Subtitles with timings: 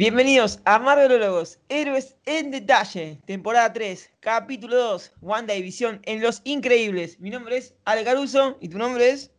[0.00, 7.20] Bienvenidos a Marvelólogos, Héroes en Detalle, temporada 3, capítulo 2, Wanda División en Los Increíbles.
[7.20, 9.30] Mi nombre es Ale Caruso y tu nombre es.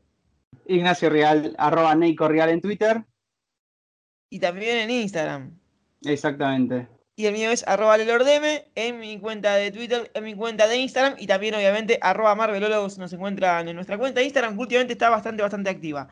[0.67, 3.03] Ignacio Real, arroba Neiko Real en Twitter.
[4.29, 5.59] Y también en Instagram.
[6.03, 6.88] Exactamente.
[7.16, 10.77] Y el mío es arroba Lelordeme en mi cuenta de Twitter, en mi cuenta de
[10.77, 14.93] Instagram y también obviamente arroba Marvelólogos nos encuentran en nuestra cuenta de Instagram que últimamente
[14.93, 16.09] está bastante, bastante activa.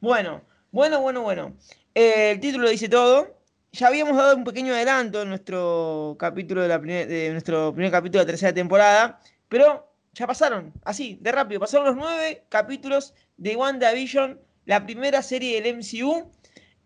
[0.00, 1.56] Bueno, bueno, bueno, bueno.
[1.96, 3.37] Eh, el título dice todo
[3.78, 8.18] ya habíamos dado un pequeño adelanto en nuestro capítulo de, la de nuestro primer capítulo
[8.18, 13.54] de la tercera temporada, pero ya pasaron, así, de rápido, pasaron los nueve capítulos de
[13.54, 16.28] WandaVision, la primera serie del MCU.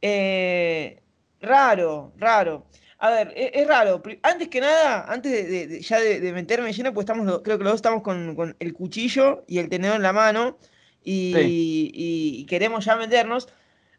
[0.03, 1.01] Eh,
[1.41, 2.67] raro, raro.
[2.99, 4.03] A ver, e, es, raro.
[4.23, 7.79] Antes que nada, antes de, ya de, meterme lleno, pues estamos, creo que los dos
[7.79, 10.59] estamos con, el cuchillo y el tenedor en la mano
[11.03, 13.49] y, queremos ya meternos.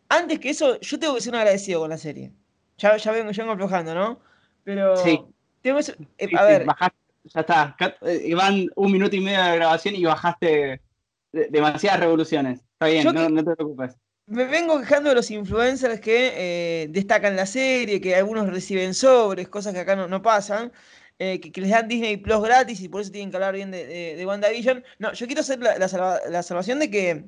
[0.10, 2.32] Antes que eso, yo tengo que ser un agradecido con la serie.
[2.78, 4.20] Ya, ya vengo, ya vengo aflojando, ¿no?
[4.64, 4.98] Pero.
[4.98, 5.20] Sí.
[5.64, 6.66] Tengo eh, a ver.
[7.24, 7.76] ya está.
[8.02, 10.82] Eh, van un minuto y medio de grabación y bajaste
[11.32, 12.60] demasiadas revoluciones.
[12.74, 13.96] Está bien, no, te preocupes.
[14.26, 19.48] Me vengo quejando de los influencers que eh, destacan la serie, que algunos reciben sobres,
[19.48, 20.72] cosas que acá no, pasan.
[21.18, 24.26] que, les dan Disney Plus gratis y por eso tienen que hablar bien de, de,
[24.26, 24.84] WandaVision.
[25.00, 27.26] No, yo quiero hacer la, la, salvación de que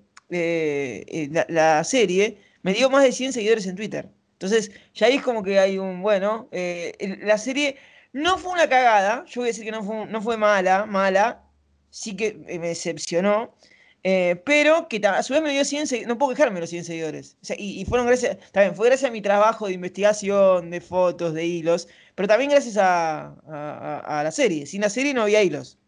[1.48, 4.10] la, serie me dio más de 100 seguidores en Twitter.
[4.36, 7.78] Entonces, ya ahí es como que hay un, bueno, eh, la serie
[8.12, 11.44] no fue una cagada, yo voy a decir que no fue, no fue mala, mala,
[11.90, 13.56] sí que me decepcionó,
[14.04, 17.38] eh, pero que a su vez me dio 100 no puedo quejarme los 100 seguidores.
[17.58, 21.88] y, fueron gracias, también fue gracias a mi trabajo de investigación, de fotos, de hilos,
[22.14, 24.66] pero también gracias a, la serie.
[24.66, 25.80] Sin la serie no había hilos.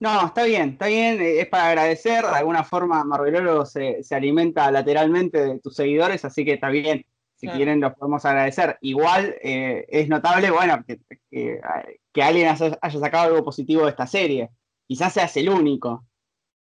[0.00, 2.24] No, está bien, está bien, eh, es para agradecer.
[2.24, 7.04] De alguna forma, Marvelolo se, se alimenta lateralmente de tus seguidores, así que está bien
[7.42, 8.78] si quieren los podemos agradecer.
[8.82, 14.48] Igual eh, es notable, bueno, que, que, alguien haya sacado algo positivo de esta serie.
[14.86, 16.06] Quizás seas el único.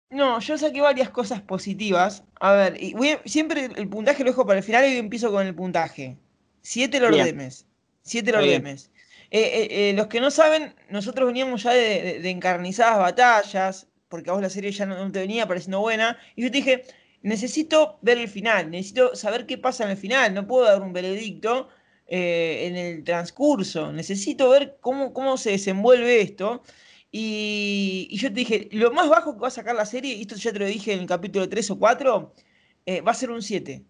[0.09, 2.23] No, yo saqué varias cosas positivas.
[2.39, 2.95] A ver, y
[3.25, 6.17] siempre el puntaje lo dejo para el final y empiezo con el puntaje.
[6.63, 7.67] Siete Lordemes.
[8.01, 8.89] Siete Lordemes.
[9.29, 14.41] Eh, eh, los que no saben, nosotros veníamos ya de, encarnizadas batallas, porque a vos
[14.41, 16.83] la serie ya no, no, te venía pareciendo buena, y yo te dije,
[17.23, 20.93] necesito ver el final, necesito saber qué pasa en el final, no puedo dar un
[20.93, 21.69] veredicto
[22.07, 26.61] eh, en el transcurso, necesito ver cómo, cómo se desenvuelve esto.
[27.11, 30.35] Y, yo te dije, lo más bajo que va a sacar la serie, y esto
[30.35, 32.33] ya te lo dije en el capítulo 3 o 4,
[32.85, 33.85] eh, va a ser un 7.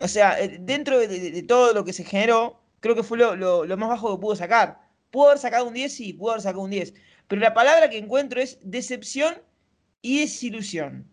[0.00, 3.88] O sea, eh, dentro de, todo lo que se generó, creo que fue lo, más
[3.88, 4.80] bajo que pudo sacar.
[5.10, 6.94] Pudo haber sacado un 10, sí, pudo haber sacado un 10.
[7.26, 9.42] Pero la palabra que encuentro es decepción
[10.02, 11.06] y desilusión.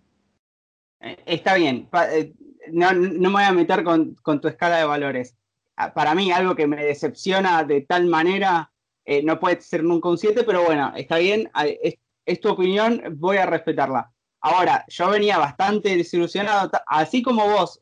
[1.00, 2.34] Eh, está bien, eh,
[2.72, 5.36] no, me voy a meter con, tu escala de valores.
[5.76, 8.72] Ah, para mí, algo que me decepciona de tal manera
[9.04, 13.02] eh, no puede ser nunca un 7, pero bueno, está bien, ah, es, tu opinión,
[13.18, 14.12] voy a respetarla.
[14.42, 17.82] Ahora, yo venía bastante desilusionado, así como vos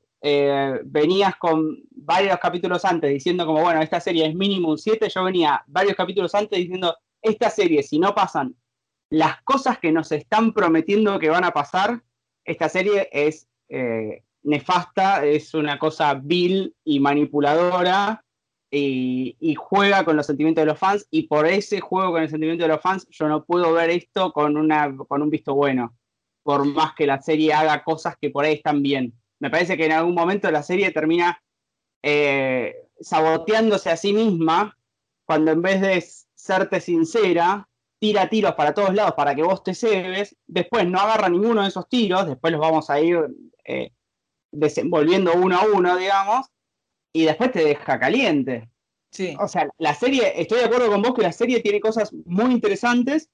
[0.86, 5.24] venías con varios capítulos antes diciendo como, bueno, esta serie es mínimo un 7, yo
[5.26, 8.56] venía varios capítulos antes diciendo, esta serie, si no pasan
[9.10, 12.02] las cosas que nos están prometiendo que van a pasar,
[12.46, 18.24] esta serie es eh, nefasta, es una cosa vil y manipuladora
[18.70, 22.64] y, juega con los sentimientos de los fans y por ese juego con el sentimiento
[22.64, 25.96] de los fans yo no puedo ver esto con, una, con un visto bueno,
[26.42, 29.14] por más que la serie haga cosas que por ahí están bien.
[29.40, 31.42] Me parece que en algún momento la serie termina
[32.02, 34.76] eh, saboteándose a sí misma
[35.26, 36.04] cuando en vez de
[36.34, 37.68] serte sincera,
[38.04, 41.70] tira tiros para todos lados para que vos te cebes, después no agarra ninguno de
[41.70, 43.18] esos tiros, después los vamos a ir
[43.64, 43.94] eh,
[44.52, 46.48] desenvolviendo uno a uno, digamos,
[47.14, 48.70] y después te deja caliente.
[49.10, 49.38] Sí.
[49.40, 52.52] O sea, la serie, estoy de acuerdo con vos que la serie tiene cosas muy
[52.52, 53.30] interesantes,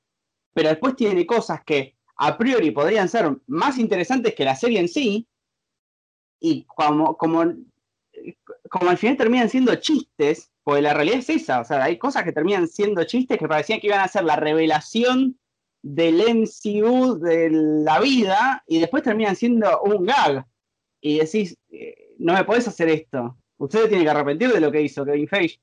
[0.53, 4.87] pero después tiene cosas que a priori podrían ser más interesantes que la serie en
[4.87, 5.27] sí,
[6.39, 7.43] y como, como,
[8.69, 12.23] como al final terminan siendo chistes, porque la realidad es esa, o sea, hay cosas
[12.23, 15.37] que terminan siendo chistes que parecían que iban a ser la revelación
[15.81, 20.45] del MCU de la vida y después terminan siendo un gag.
[21.01, 23.37] y decís, eh, no me podés hacer esto.
[23.57, 25.59] Usted tiene que arrepentir de lo que hizo Kevin Feige.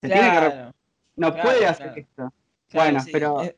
[0.00, 0.72] Se tiene que
[1.16, 2.32] no puede hacer esto.
[2.72, 3.56] bueno, pero, eh,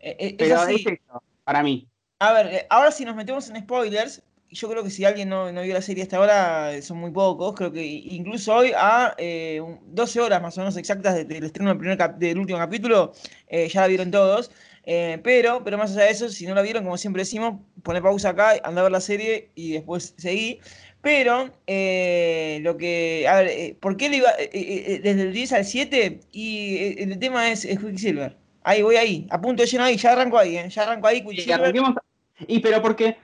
[0.00, 1.88] eh, pero es, esto, para mí.
[2.18, 4.22] A ver, ahora si nos metemos en spoilers,
[4.56, 7.54] yo creo que si alguien no, vio la serie hasta ahora, son muy pocos.
[7.54, 12.14] Creo que incluso hoy, a 12 horas más o menos exactas del estreno del, primer
[12.16, 13.12] del último capítulo,
[13.50, 14.50] ya la vieron todos.
[14.88, 18.00] Eh, pero, pero más allá de eso, si no la vieron, como siempre decimos, pone
[18.00, 20.60] pausa acá, anda a ver la serie y después seguí.
[21.02, 23.26] Pero, eh, lo que.
[23.28, 26.20] A ver, eh, ¿por qué le iba desde el 10 al 7?
[26.32, 28.36] Y el tema es, Quicksilver.
[28.62, 31.74] Ahí, voy ahí, a punto de lleno ahí, ya arranco ahí, ya arranco ahí, Quicksilver.
[32.46, 33.16] Y, pero porque.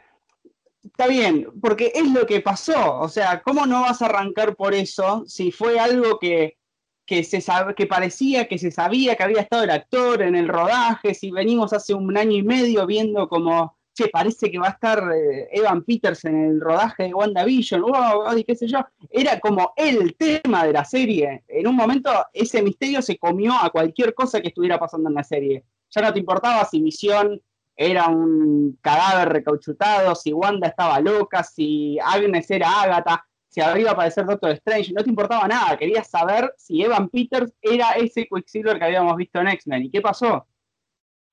[0.93, 2.99] Está bien, porque es lo que pasó.
[2.99, 6.59] O sea, ¿cómo no vas a arrancar por eso si fue algo que,
[7.07, 10.49] que, se sabe, que parecía que se sabía que había estado el actor en el
[10.49, 14.73] rodaje, si venimos hace un año y medio viendo como, che, parece que va a
[14.73, 18.81] estar eh, Evan Peters en el rodaje de WandaVision, wow, qué sé yo,
[19.11, 21.43] era como el tema de la serie.
[21.49, 25.25] En un momento ese misterio se comió a cualquier cosa que estuviera pasando en la
[25.25, 25.65] serie.
[25.91, 27.41] Ya no te importaba si Visión
[27.77, 33.93] era un cadáver recauchutado, si Wanda estaba loca, si Agnes era Agatha si habría a
[33.93, 38.79] aparecer Doctor Strange, no te importaba nada, querías saber si Evan Peters era ese Quicksilver
[38.79, 39.85] que habíamos visto en X-Men.
[39.85, 40.47] ¿Y qué pasó?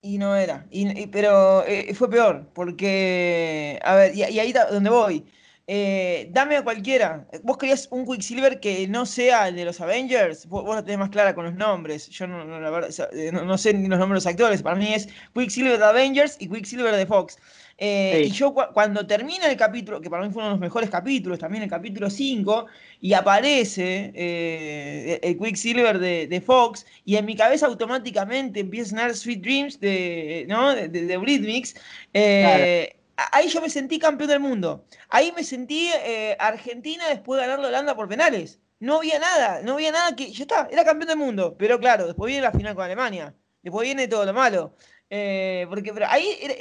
[0.01, 4.89] Y no era, y, pero eh, fue peor, porque, a ver, y, ahí está donde
[4.89, 5.25] voy.
[5.71, 7.27] Eh, dame a cualquiera.
[7.43, 10.47] Vos querías un Quicksilver que no sea el de los Avengers.
[10.47, 12.09] Vos, vos lo tenés más clara con los nombres.
[12.09, 14.63] Yo no, no, eh, no sé ni los nombres de los actores.
[14.63, 17.37] Para mí es Quicksilver de Avengers y Quicksilver de Fox.
[17.77, 20.89] Eh, y yo cuando termina el capítulo, que para mí fue uno de los mejores
[20.89, 22.65] capítulos, también el capítulo 5,
[22.99, 28.89] y aparece eh, el Quicksilver de, de, Fox, y en mi cabeza automáticamente empieza a
[28.89, 30.75] sonar Sweet Dreams de, ¿no?
[30.75, 31.63] de, de,
[32.13, 32.95] eh,
[33.31, 34.85] Ahí yo me sentí campeón del mundo.
[35.09, 35.89] Ahí me sentí
[36.39, 38.59] Argentina después de ganar la Holanda por penales.
[38.79, 40.31] No había nada, no había nada que.
[40.31, 41.55] Ya está, era campeón del mundo.
[41.57, 43.35] Pero claro, después viene la final con Alemania.
[43.61, 44.75] Después viene todo lo malo.
[45.09, 46.53] Eh, porque pero ahí era,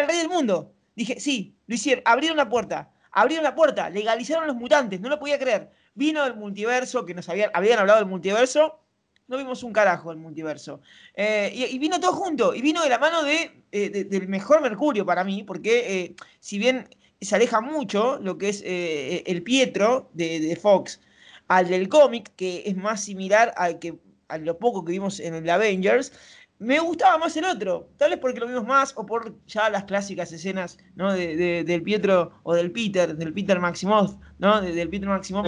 [0.00, 0.72] el rey del mundo.
[0.94, 5.18] Dije, sí, lo hicieron, abrieron la puerta, abrieron la puerta, legalizaron los mutantes, no lo
[5.18, 5.70] podía creer.
[5.94, 8.80] Vino el multiverso, que nos habían, habían hablado del multiverso,
[9.28, 10.80] no vimos un carajo el multiverso.
[11.14, 15.06] Eh, y, vino todo junto, y vino de la mano de, eh, del mejor Mercurio
[15.06, 16.88] para mí, porque si bien
[17.20, 21.00] se aleja mucho lo que es el Pietro de, Fox
[21.48, 23.98] al del cómic, que es más similar al que
[24.28, 26.12] a lo poco que vimos en el Avengers,
[26.58, 29.84] me gustaba más el otro, tal vez porque lo vimos más o por ya las
[29.84, 31.12] clásicas escenas ¿no?
[31.12, 34.60] de, del Pietro o del Peter, del Peter Maximoff, ¿no?
[34.60, 35.46] del Peter Maximoff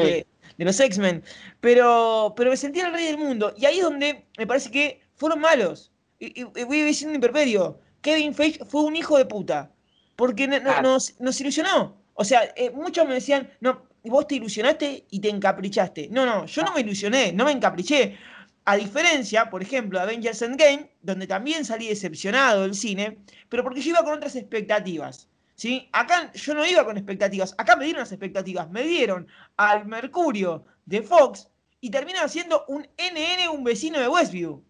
[0.61, 1.23] de, los X-Men.
[1.61, 5.01] Pero, pero me sentía el rey del mundo y ahí es donde me parece que
[5.15, 5.91] fueron malos.
[6.19, 7.81] Y, voy diciendo imperperio.
[8.03, 9.71] Kevin Feige fue un hijo de puta.
[10.17, 11.97] Porque nos, nos, ilusionó.
[12.15, 16.09] O sea, eh, muchos me decían, no, vos te ilusionaste y te encaprichaste.
[16.11, 18.19] No, no, yo no me ilusioné, no me encapriché.
[18.67, 23.19] A diferencia, por ejemplo, de Avengers Endgame, donde también salí decepcionado del cine,
[23.49, 25.30] pero porque yo iba con otras expectativas.
[25.61, 25.91] ¿Sí?
[25.93, 29.29] Acá yo no iba con expectativas, acá me dieron las expectativas, me dieron
[29.59, 31.51] al Mercurio de Fox
[31.83, 34.65] y termina siendo un NN, un vecino de Westview.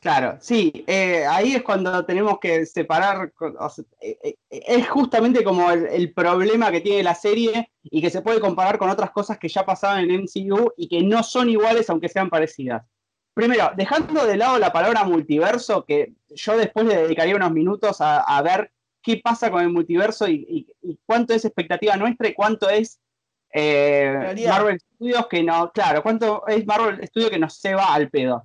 [0.00, 3.32] Claro, sí, eh, ahí es cuando tenemos que separar,
[4.00, 8.40] eh, eh, es justamente como el, problema que tiene la serie y que se puede
[8.40, 12.08] comparar con otras cosas que ya pasaban en MCU y que no son iguales aunque
[12.08, 12.82] sean parecidas.
[13.34, 18.42] Primero, dejando de lado la palabra multiverso, que yo después le dedicaría unos minutos a,
[18.42, 18.72] ver
[19.06, 20.66] qué pasa con el multiverso y,
[21.06, 23.00] cuánto es expectativa nuestra y cuánto es
[23.54, 28.44] Marvel Studios que no, claro, cuánto es Marvel Studios que nos se va al pedo.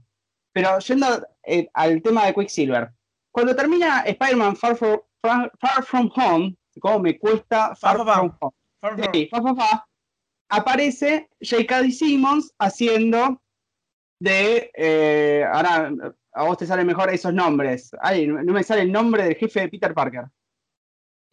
[0.54, 2.92] Pero yendo eh, al tema de Quicksilver,
[3.32, 4.78] cuando termina Spider-Man Far,
[5.84, 9.82] From Home, como me cuesta Far, From Home,
[10.48, 11.90] aparece J.K.
[11.90, 13.42] Simmons haciendo
[14.20, 14.70] de.
[14.76, 15.92] Eh, ahora
[16.34, 17.90] a vos te salen mejor esos nombres.
[18.00, 20.26] Ay, no me sale el nombre del jefe de Peter Parker.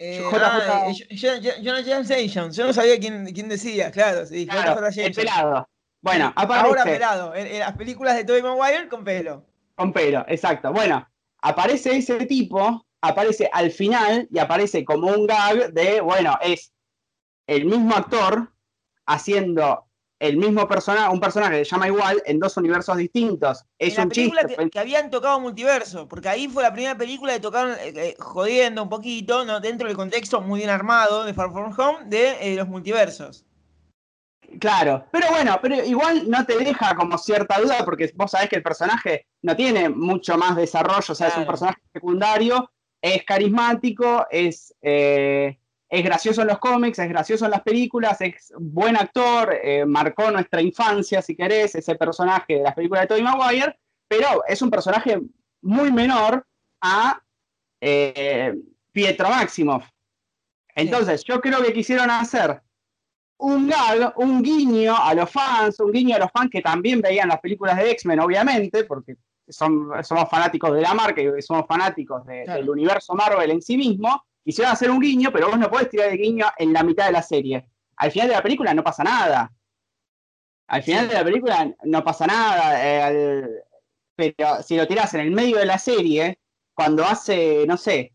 [0.01, 5.69] Eh, ah, yo, no sabía quién, quién decía, claro, sí, claro, el pelado.
[6.01, 6.67] Bueno, aparece.
[6.69, 9.45] Ahora pelado, en, las películas de Tobey Maguire con pelo.
[9.75, 10.73] Con pelo, exacto.
[10.73, 11.05] Bueno,
[11.41, 16.73] aparece ese tipo, aparece al final y aparece como un gag de, bueno, es
[17.49, 18.53] el mismo actor
[19.05, 19.88] haciendo
[20.21, 23.65] el mismo personaje, un personaje que se llama igual en dos universos distintos.
[23.79, 24.57] Es un chiste.
[24.57, 28.17] Que, que, habían tocado multiverso, porque ahí fue la primera película que tocaron eh, eh,
[28.19, 29.61] jodiendo un poquito, ¿no?
[29.61, 33.45] dentro del contexto muy bien armado de Far From Home, de eh, los multiversos.
[34.61, 38.57] Claro, pero bueno, pero igual no te deja como cierta duda porque vos sabés que
[38.57, 42.71] el personaje no tiene mucho más desarrollo, o sea, es un personaje secundario,
[43.03, 48.53] es carismático, es, eh, es gracioso en los cómics, es gracioso en las películas, es
[48.59, 53.23] buen actor, eh, marcó nuestra infancia, si querés, ese personaje de las películas de Tobey
[53.23, 55.19] Maguire, pero es un personaje
[55.63, 56.47] muy menor
[56.81, 57.23] a
[57.81, 58.55] eh,
[58.93, 59.89] Pietro Maximoff.
[60.75, 62.61] Entonces, yo creo que quisieron hacer
[63.39, 67.29] un gag, un guiño a los fans, un guiño a los fans que también veían
[67.29, 69.17] las películas de X-Men, obviamente, porque
[69.49, 74.73] somos fanáticos de la marca y somos fanáticos del universo Marvel en sí mismo, quisieron
[74.73, 77.21] hacer un guiño, pero vos no podés tirar el guiño en la mitad de la
[77.21, 77.69] serie.
[77.97, 79.53] Al final de la película no pasa nada.
[80.69, 82.79] Al final de la película no pasa nada.
[82.83, 83.47] Eh,
[84.17, 86.39] pero si lo tirás en el medio de la serie,
[86.73, 88.15] cuando hace, no sé,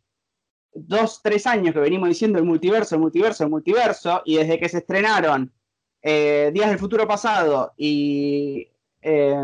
[0.73, 4.69] dos, tres años que venimos diciendo el multiverso, el multiverso, el multiverso, y desde que
[4.69, 5.53] se estrenaron
[6.01, 8.71] eh, Días del Futuro Pasado y
[9.03, 9.35] eh,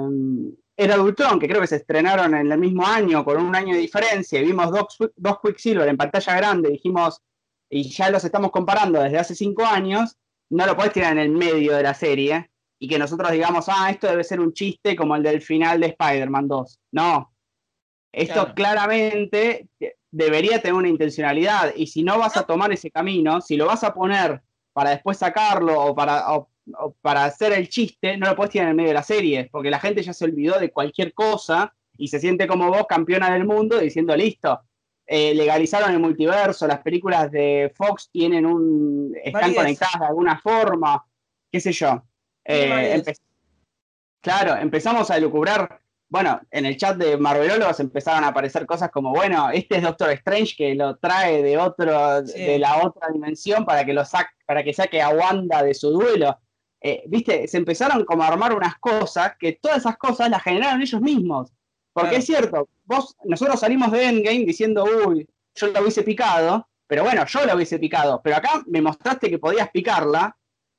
[0.81, 3.81] Era Ultron, que creo que se estrenaron en el mismo año, con un año de
[3.81, 7.21] diferencia, y vimos dos, dos Quicksilver en pantalla grande, dijimos,
[7.69, 10.15] y ya los estamos comparando desde hace cinco años,
[10.49, 13.89] no lo podés tirar en el medio de la serie, y que nosotros digamos, ah,
[13.89, 16.79] esto debe ser un chiste como el del final de Spider-Man 2.
[16.93, 17.33] No.
[18.13, 19.67] Esto claramente
[20.09, 21.73] debería tener una intencionalidad.
[21.75, 25.17] Y si no vas a tomar ese camino, si lo vas a poner para después
[25.17, 26.23] sacarlo o para,
[27.01, 29.69] para hacer el chiste, no lo puedes tirar en el medio de la serie, porque
[29.69, 33.45] la gente ya se olvidó de cualquier cosa y se siente como vos, campeona del
[33.45, 34.61] mundo, diciendo, listo,
[35.05, 39.15] eh, legalizaron el multiverso, las películas de Fox tienen un.
[39.23, 41.03] están conectadas de alguna forma,
[41.51, 42.03] qué sé yo.
[42.45, 43.03] Eh,
[44.21, 49.11] claro, empezamos a lucubrar bueno, en el chat de Marvelólogos empezaron a aparecer cosas como,
[49.11, 53.85] bueno, este es Doctor Strange que lo trae de otro, de la otra dimensión para
[53.85, 56.39] que lo saque, para que saque a Wanda de su duelo.
[56.81, 60.81] Eh, viste, se empezaron como a armar unas cosas que todas esas cosas las generaron
[60.81, 61.51] ellos mismos.
[61.91, 67.03] Porque es cierto, vos, nosotros salimos de Endgame diciendo, uy, yo la hubiese picado, pero
[67.03, 70.35] bueno, yo la hubiese picado, pero acá me mostraste que podías picarla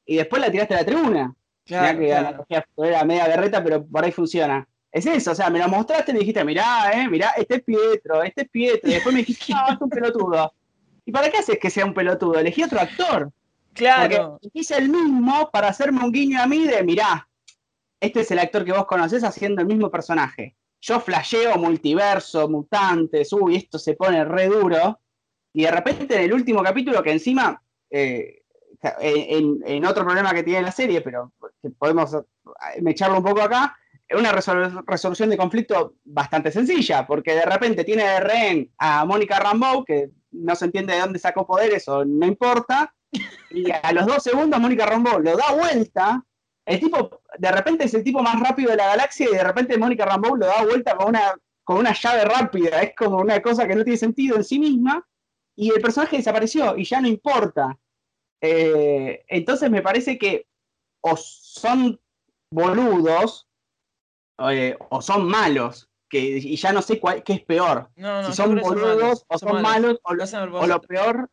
[0.07, 1.35] y después la tiraste a la tribuna.
[1.67, 4.67] Claro, que era media berreta, pero por ahí funciona.
[4.91, 7.63] Es eso, o sea, me lo mostraste y me dijiste, mirá, eh, mirá, este es
[7.63, 8.91] Pietro, este es Pietro.
[8.91, 10.53] Y después me dijiste, no, es un pelotudo.
[11.05, 12.39] ¿Y para qué haces que sea un pelotudo?
[12.41, 13.31] Elegí otro actor.
[13.75, 14.39] Claro.
[14.41, 17.29] Porque hice el mismo para hacerme un guiño a mí de, mirá,
[18.01, 20.57] este es el actor que vos conocés haciendo el mismo personaje.
[20.81, 24.99] Yo flasheo multiverso, mutantes, uy, esto se pone re duro.
[25.53, 28.43] Y de repente en el último capítulo, que encima, eh,
[29.01, 33.77] en, otro problema que tiene la serie, pero que podemos eh, echarlo un poco acá,
[34.13, 39.85] una resolución de conflicto bastante sencilla, porque de repente tiene de rehén a Mónica Rambeau,
[39.85, 42.95] que no se entiende de dónde sacó poderes o no importa,
[43.51, 46.25] y a los dos segundos Mónica Rambeau lo da vuelta,
[46.65, 49.79] el tipo, de repente es el tipo más rápido de la galaxia y de repente
[49.79, 53.67] Mónica Rambeau lo da vuelta con una, con una llave rápida, es como una cosa
[53.67, 55.07] que no tiene sentido en sí misma,
[55.57, 57.77] y el personaje desapareció y ya no importa.
[58.41, 60.47] Eh, entonces me parece que
[61.03, 62.01] o son
[62.51, 63.47] boludos
[64.89, 67.91] o son malos, que, y ya no sé cuál, qué es peor.
[67.95, 71.31] si son boludos o son, malos, o, lo, peor.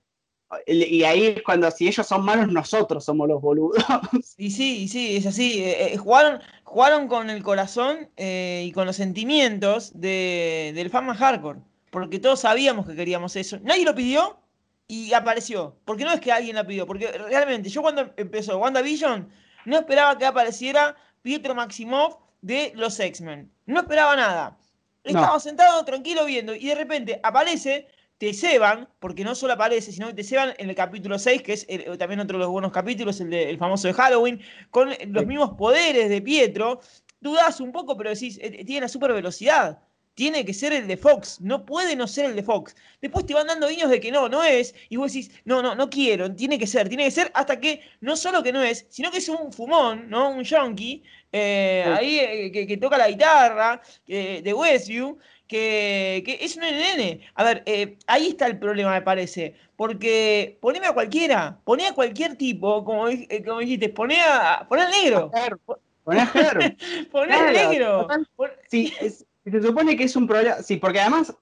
[0.66, 3.84] Y ahí es cuando si ellos son malos, nosotros somos los boludos.
[4.38, 5.64] Y sí, sí, es así.
[5.64, 11.18] Eh, eh, jugaron, jugaron con el corazón eh, y con los sentimientos del fan más
[11.18, 11.60] hardcore.
[11.90, 13.60] Porque todos sabíamos que queríamos eso.
[13.62, 14.40] Nadie lo pidió
[14.88, 15.76] y apareció.
[15.86, 16.86] Porque no es que alguien la pidió.
[16.86, 19.30] Porque realmente, yo cuando empezó WandaVision,
[19.66, 23.52] no esperaba que apareciera Pietro Maximoff de los X-Men.
[23.66, 24.58] No esperaba nada.
[25.04, 30.08] Estaba sentado tranquilo viendo y de repente aparece, te ceban, porque no solo aparece, sino
[30.08, 33.20] que te ceban en el capítulo 6, que es también otro de los buenos capítulos,
[33.22, 36.80] el, de, famoso de Halloween, con los mismos poderes de Pietro.
[37.20, 39.80] Dudas un poco, pero decís, eh, tiene la super velocidad
[40.18, 42.76] tiene que ser el de Fox, no puede no ser el de Fox.
[43.00, 45.76] Después te van dando guiños de que no, no es, y vos decís, no, no,
[45.76, 48.88] no quiero, tiene que ser, tiene que ser, hasta que no solo que no es,
[48.90, 50.32] sino que es un fumón, ¿no?
[50.32, 56.64] Un junkie, eh, ahí eh, que, toca la guitarra, de Westview, que, que, es un
[56.64, 57.22] nene.
[57.36, 59.56] A ver, eh, ahí está el problema, me parece.
[59.76, 63.06] Porque poneme a cualquiera, poné a cualquier tipo, como,
[63.46, 65.32] como dijiste, poné, a, poné al negro.
[66.04, 66.32] Poné a
[67.12, 68.08] poné al negro.
[68.70, 71.34] Sí, es, se supone que es un problema, sí, porque además,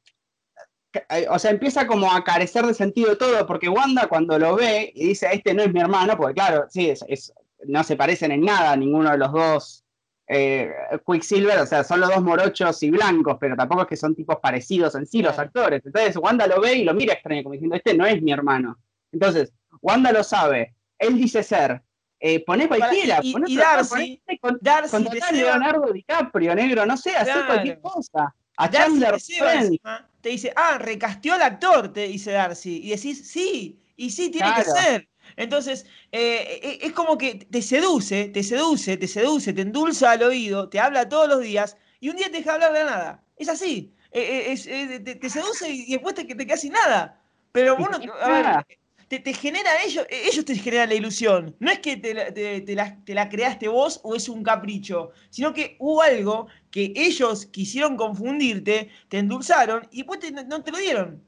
[1.10, 4.92] eh, o sea, empieza como a carecer de sentido todo, porque Wanda cuando lo ve
[4.94, 7.34] y dice, este no es mi hermano, porque claro, sí, es,
[7.66, 9.85] no se parecen en nada ninguno de los dos
[10.28, 10.74] eh,
[11.06, 14.38] Quicksilver, o sea, son los dos morochos y blancos, pero tampoco es que son tipos
[14.38, 15.86] parecidos en sí los actores.
[15.86, 18.78] Entonces Wanda lo ve y lo mira extraño, como diciendo, este no es mi hermano.
[19.12, 21.82] Entonces, Wanda lo sabe, él dice ser,
[22.20, 24.98] eh, poné cualquiera, y, poné y Darcy, con, Darcy
[25.34, 28.34] Leonardo DiCaprio, negro, no sé, hacer cualquier cosa.
[28.58, 29.82] A Chandler te,
[30.22, 32.82] te dice, ah, recasteó al actor, te dice Darcy.
[32.84, 33.82] Y decís, sí.
[33.98, 35.10] Y sí, tiene que ser.
[35.36, 40.24] Entonces, eh, eh, es como que te seduce, te seduce, te seduce, te endulza al
[40.24, 43.24] oído, te habla todos los días y un día te deja hablar de nada.
[43.38, 43.94] Es así.
[44.12, 44.56] Eh,
[45.04, 47.22] te, seduce y después te, te quedas sin nada.
[47.52, 48.66] Pero bueno, a ver,
[49.08, 51.56] te, te generan ellos, ellos te generan la ilusión.
[51.60, 55.76] No es que te, la, te, la, creaste vos o es un capricho, sino que
[55.80, 61.24] hubo algo que ellos quisieron confundirte, te endulzaron y después no te lo dieron.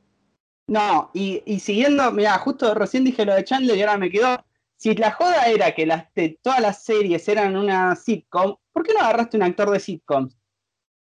[0.67, 4.43] No, y, y siguiendo, mira, justo recién dije lo de Chandler y ahora me quedó.
[4.75, 6.05] Si la joda era que las,
[6.41, 10.29] todas las series eran una sitcom, ¿por qué no agarraste un actor de sitcom?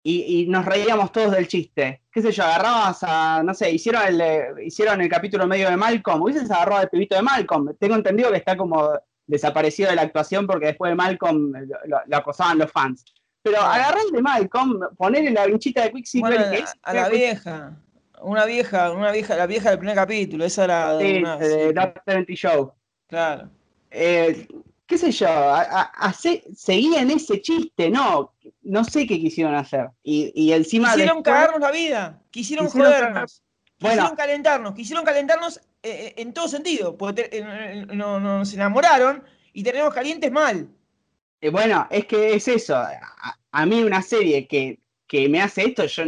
[0.06, 2.02] Y, nos reíamos todos del chiste.
[2.12, 2.44] ¿Qué sé yo?
[2.44, 6.90] Agarrabas a, no sé, hicieron el, hicieron el capítulo medio de Malcolm, hubieses agarrado al
[6.90, 7.74] pibito de Malcolm.
[7.80, 8.90] Tengo entendido que está como
[9.26, 11.52] desaparecido de la actuación porque después de Malcolm
[11.86, 13.02] lo, acosaban los fans.
[13.42, 16.64] Pero agarrar de Malcolm, ponerle la vinchita de Quicksilver.
[16.82, 17.74] a la vieja.
[18.24, 22.02] Una vieja, una vieja, la vieja del primer capítulo, esa era sí, una, de Dark
[22.06, 22.72] 70 Show.
[23.06, 23.50] Claro.
[23.90, 24.48] Eh,
[24.86, 25.28] qué sé yo,
[26.56, 29.90] seguía en ese chiste, no, no sé qué quisieron hacer.
[30.02, 30.92] Y, y encima.
[30.92, 33.42] Quisieron cagarnos la vida, quisieron, jodernos,
[33.76, 37.44] quisieron calentarnos, quisieron calentarnos eh, eh, en todo sentido, porque
[37.92, 40.66] nos enamoraron y tenemos calientes mal.
[41.52, 42.74] bueno, es que es eso.
[43.52, 46.04] A, mí una serie que, que me hace esto, yo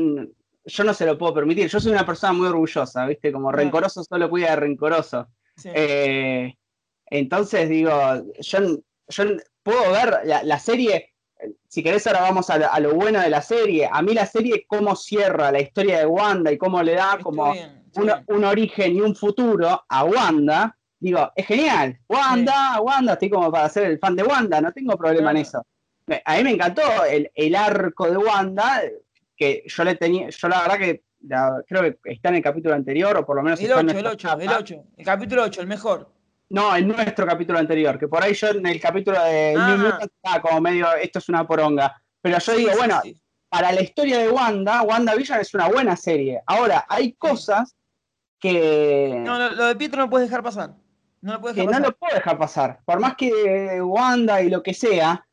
[0.66, 1.68] yo no se lo puedo permitir.
[1.68, 3.32] Yo soy una persona muy orgullosa, ¿viste?
[3.32, 5.28] Como rencoroso solo cuida de rencoroso.
[5.64, 6.54] Eh,
[7.06, 7.92] entonces, digo,
[8.40, 8.58] yo,
[9.08, 9.24] yo
[9.62, 11.14] puedo ver la, serie.
[11.68, 13.88] Si querés, ahora vamos a, lo bueno de la serie.
[13.90, 17.54] A mí la serie, cómo cierra la historia de Wanda y cómo le da como
[18.26, 21.96] un, origen y un futuro a Wanda, digo, es genial.
[22.08, 25.64] Wanda, Wanda, estoy como para ser el fan de Wanda, no tengo problema en eso.
[26.24, 28.82] A mí me encantó el, el arco de Wanda,
[29.36, 31.02] que yo le tenía, yo la verdad que
[31.66, 34.38] creo que está en el capítulo anterior, o por lo menos el 8, el 8,
[34.40, 36.12] el 8, el capítulo 8, el mejor.
[36.48, 39.76] No, en nuestro capítulo anterior, que por ahí yo en el capítulo de New ah.
[39.76, 42.00] Mutant estaba como medio, esto es una poronga.
[42.22, 43.00] Pero yo digo, bueno,
[43.48, 46.40] para la historia de Wanda, Wanda Vision es una buena serie.
[46.46, 47.76] Ahora, hay cosas
[48.38, 49.20] que.
[49.24, 50.74] No, lo, de Pietro no puedes dejar pasar.
[51.20, 51.82] No lo puedes dejar que pasar.
[51.82, 52.80] no lo puedo dejar pasar.
[52.84, 55.26] Por más que Wanda y lo que sea,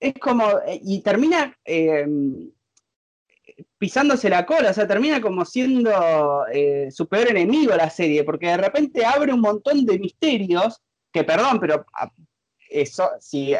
[0.00, 0.48] es como.
[0.82, 1.54] Y termina.
[1.64, 2.06] Eh,
[3.78, 8.48] pisándose la cola, o sea, termina como siendo eh, su peor enemigo la serie, porque
[8.48, 12.10] de repente abre un montón de misterios, que perdón, pero ah,
[12.68, 13.54] eso, si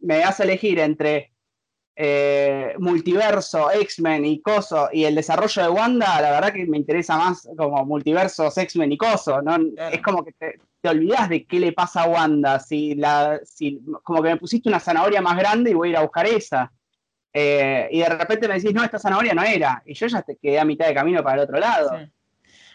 [0.00, 1.32] me das a elegir entre
[2.00, 7.16] eh, multiverso, X-Men y Coso y el desarrollo de Wanda, la verdad que me interesa
[7.16, 9.56] más como multiversos, X-Men y Coso, ¿no?
[9.90, 13.80] Es como que te, te, olvidas de qué le pasa a Wanda, si la, si,
[14.04, 16.72] como que me pusiste una zanahoria más grande y voy a ir a buscar esa.
[17.40, 19.80] Eh, y de repente me decís, no, esta zanahoria no era.
[19.86, 21.90] Y yo ya te quedé a mitad de camino para el otro lado.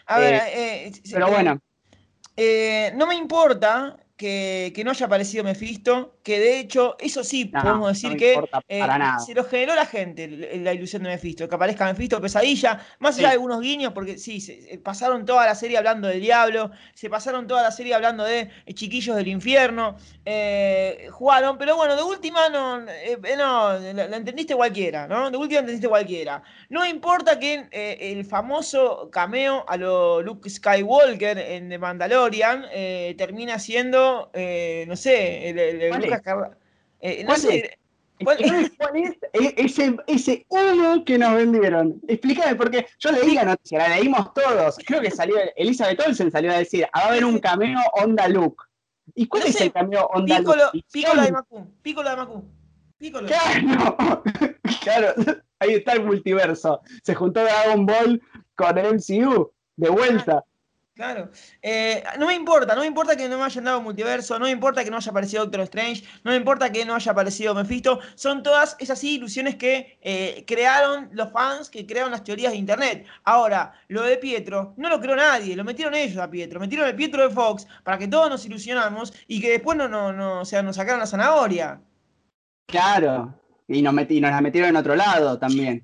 [0.06, 1.60] A ver, eh, eh, pero bueno.
[2.94, 8.16] no me importa que, no haya aparecido Mephisto, que de hecho, eso sí, podemos decir
[8.16, 8.86] que eh,
[9.24, 13.28] se lo generó la gente, la ilusión de Mephisto, que aparezca Mephisto, pesadilla, más allá
[13.28, 17.10] de algunos guiños, porque sí, se, eh, pasaron toda la serie hablando del diablo, se
[17.10, 19.96] pasaron toda la serie hablando de eh, chiquillos del infierno,
[21.10, 25.30] jugaron, pero bueno, de última no, no la, entendiste cualquiera, ¿no?
[25.30, 26.42] De última entendiste cualquiera.
[26.68, 32.66] No importa que el famoso cameo a lo Luke Skywalker en The Mandalorian
[33.16, 36.22] termina siendo eh, no sé, el, ¿Cuál, es?
[37.00, 37.78] Eh, no sé,
[38.22, 42.00] ¿Cuál, es ese, ese uno que nos vendieron?
[42.06, 44.78] Explícame, porque yo leí la noticia, la leímos todos.
[44.86, 48.62] Creo que salió, Elizabeth Olsen salió a decir, va a haber un cameo onda Luke.
[49.14, 50.82] ¿Y cuál es el cameo onda Luke?
[50.92, 52.44] Piccolo de Macu, Piccolo de Macu.
[52.98, 53.26] Piccolo.
[53.26, 54.22] Claro,
[54.82, 55.14] claro,
[55.58, 56.80] ahí está el multiverso.
[57.02, 58.22] Se juntó Dragon Ball
[58.54, 60.44] con el MCU, de vuelta.
[60.94, 61.28] Claro.
[61.60, 64.52] Eh, no me importa, no me importa que no me hayan dado multiverso, no me
[64.52, 67.98] importa que no haya aparecido Doctor Strange, no me importa que no haya aparecido Mephisto.
[68.14, 73.06] Son todas esas ilusiones que eh, crearon los fans, que crearon las teorías de internet.
[73.24, 76.94] Ahora, lo de Pietro, no lo creó nadie, lo metieron ellos a Pietro, metieron el
[76.94, 80.44] Pietro de Fox para que todos nos ilusionamos y que después no, no, no, o
[80.44, 81.80] sea, nos sacaron la zanahoria.
[82.66, 83.34] Claro,
[83.66, 85.82] y nos, y nos la metieron en otro lado también.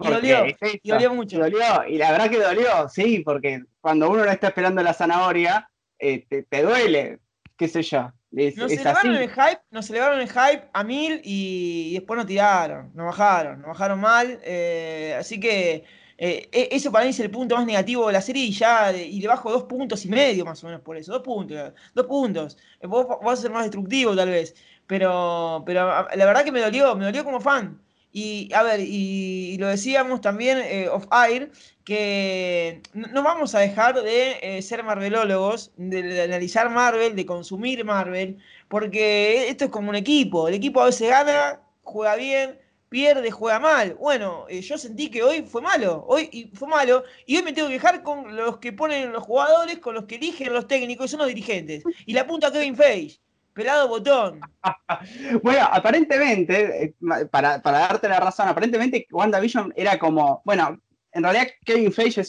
[0.00, 0.46] Y dolió,
[0.82, 1.36] y dolió mucho.
[1.36, 4.94] Y dolió, y la verdad que dolió, sí, porque cuando uno no está esperando la
[4.94, 7.18] zanahoria, eh, te, duele,
[7.56, 8.10] qué sé yo.
[8.30, 13.06] nos, elevaron el hype, nos elevaron el hype a mil y, después nos tiraron, nos
[13.06, 14.40] bajaron, nos bajaron mal.
[14.42, 15.84] Eh, así que
[16.16, 18.92] eh, e, eso para mí es el punto más negativo de la serie y ya
[18.92, 21.12] y le bajo dos puntos y medio más o menos por eso.
[21.12, 22.56] Dos puntos, dos puntos.
[22.82, 24.54] Vos vas a ser más destructivo tal vez.
[24.86, 27.80] Pero, pero la verdad que me dolió, me dolió como fan.
[28.12, 31.52] Y a ver, y, lo decíamos también eh, off air,
[31.84, 38.38] que no vamos a dejar de eh, ser marvelólogos, de, analizar Marvel, de consumir Marvel,
[38.68, 40.48] porque esto es como un equipo.
[40.48, 43.94] El equipo a veces gana, juega bien, pierde, juega mal.
[43.94, 47.68] Bueno, eh, yo sentí que hoy fue malo, hoy fue malo, y hoy me tengo
[47.68, 51.20] que dejar con los que ponen los jugadores, con los que eligen los técnicos, son
[51.20, 51.84] los dirigentes.
[52.06, 53.20] Y la punta Kevin Feige.
[53.52, 54.40] Pelado botón.
[55.42, 56.94] bueno, aparentemente, eh,
[57.30, 60.80] para, darte la razón, aparentemente WandaVision era como, bueno,
[61.12, 62.22] en realidad Kevin Feige,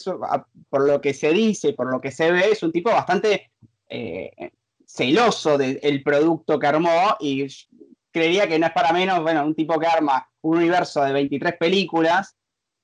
[0.68, 3.52] por lo que se dice, por lo que se ve, es un tipo bastante
[3.88, 4.50] eh,
[4.84, 7.46] celoso del producto que armó y
[8.10, 11.56] creería que no es para menos, bueno, un tipo que arma un universo de 23
[11.56, 12.36] películas,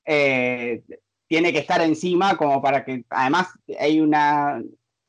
[0.04, 0.82] eh,
[1.26, 3.48] tiene que estar encima como para que, además
[3.78, 4.62] hay una,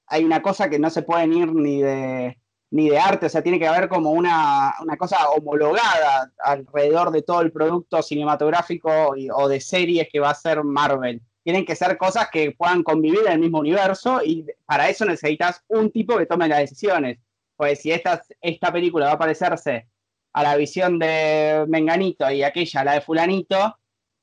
[0.07, 2.37] hay una cosa que no se puede ir ni de
[2.71, 7.41] ni de arte, o sea, tiene que haber como una, cosa homologada alrededor de todo
[7.41, 11.21] el producto cinematográfico o de series que va a ser Marvel.
[11.43, 15.63] Tienen que ser cosas que puedan convivir en el mismo universo y para eso necesitas
[15.67, 17.17] un tipo que tome las decisiones.
[17.55, 19.87] Pues si esta, esta película va a parecerse
[20.33, 23.77] a la visión de Menganito y aquella, la de Fulanito,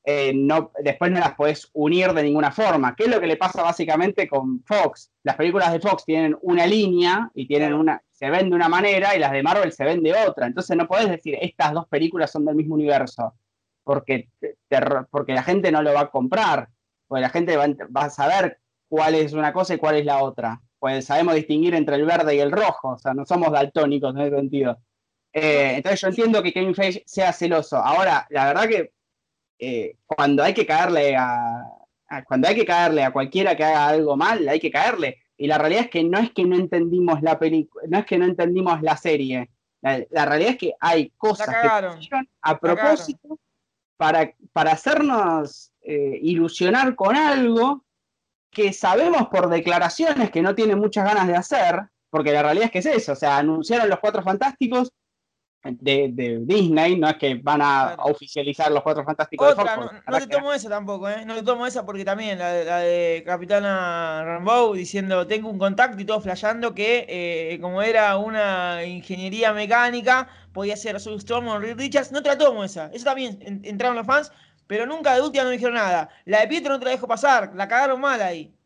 [0.09, 2.95] eh, no, después no las puedes unir de ninguna forma.
[2.95, 5.11] ¿Qué es lo que le pasa básicamente con Fox?
[5.23, 9.17] Las películas de Fox tienen una línea y tienen una, se ven de una manera
[9.17, 10.47] y las de Marvel se ven de otra.
[10.47, 13.33] Entonces no podés decir estas dos películas son del mismo universo,
[13.83, 14.29] porque,
[15.11, 16.69] porque la gente no lo va a comprar,
[17.05, 17.65] porque la gente va,
[17.95, 20.61] a saber cuál es una cosa y cuál es la otra.
[20.79, 24.21] Pues sabemos distinguir entre el verde y el rojo, o sea, no somos daltónicos en
[24.21, 24.77] ese sentido.
[25.33, 27.75] Eh, entonces yo entiendo que Kevin Feige sea celoso.
[27.75, 28.96] Ahora, la verdad que
[29.59, 31.63] eh, cuando hay que caerle a,
[32.25, 35.17] cuando hay que caerle a cualquiera que haga algo mal, hay que caerle.
[35.37, 38.17] Y la realidad es que no es que no entendimos la película, no es que
[38.17, 39.49] no entendimos la serie.
[39.81, 42.09] La, realidad es que hay cosas que
[42.41, 43.39] a propósito
[43.95, 47.85] para, para hacernos eh, ilusionar con algo
[48.51, 52.71] que sabemos por declaraciones que no tienen muchas ganas de hacer, porque la realidad es
[52.71, 54.91] que es eso, o sea, anunciaron los cuatro fantásticos,
[55.71, 59.71] de, Disney, no es que van a, oficializar los cuatro fantásticos de Fox,
[60.07, 61.25] no, te tomo esa tampoco, ¿eh?
[61.25, 66.05] No te tomo esa porque también la, de Capitana Rambo diciendo tengo un contacto y
[66.05, 71.77] todo flasheando que eh, como era una ingeniería mecánica, podía ser Soul Storm o Reed
[71.77, 72.11] Richards.
[72.11, 72.89] No te la tomo esa.
[72.93, 74.31] Eso también entraron los fans,
[74.65, 76.09] pero nunca de última no dijeron nada.
[76.25, 78.56] La de Pietro no te la dejo pasar, la cagaron mal ahí.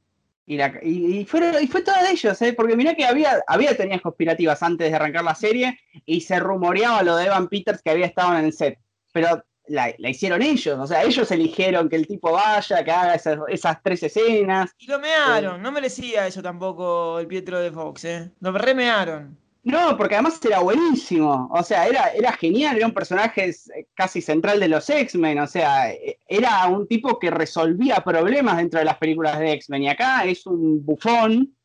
[0.52, 2.52] Y, la, y, fueron, y fue todo de ellos, ¿eh?
[2.52, 7.04] porque mirá que había, había tenías conspirativas antes de arrancar la serie y se rumoreaba
[7.04, 8.78] lo de Evan Peters que había estado en el set.
[9.14, 13.40] Pero la, hicieron ellos, o sea, ellos eligieron que el tipo vaya, que haga esas,
[13.48, 14.72] esas tres escenas.
[14.78, 18.30] Y lo mearon, eh, no merecía eso tampoco el Pietro de Fox, ¿eh?
[18.42, 19.38] Lo remearon.
[19.64, 21.48] No, porque además era buenísimo.
[21.52, 23.54] O sea, era, era genial, era un personaje
[23.94, 25.40] casi central de los X-Men.
[25.40, 29.84] O sea, e, era un tipo que resolvía problemas dentro de las películas de X-Men.
[29.84, 31.56] Y acá es un bufón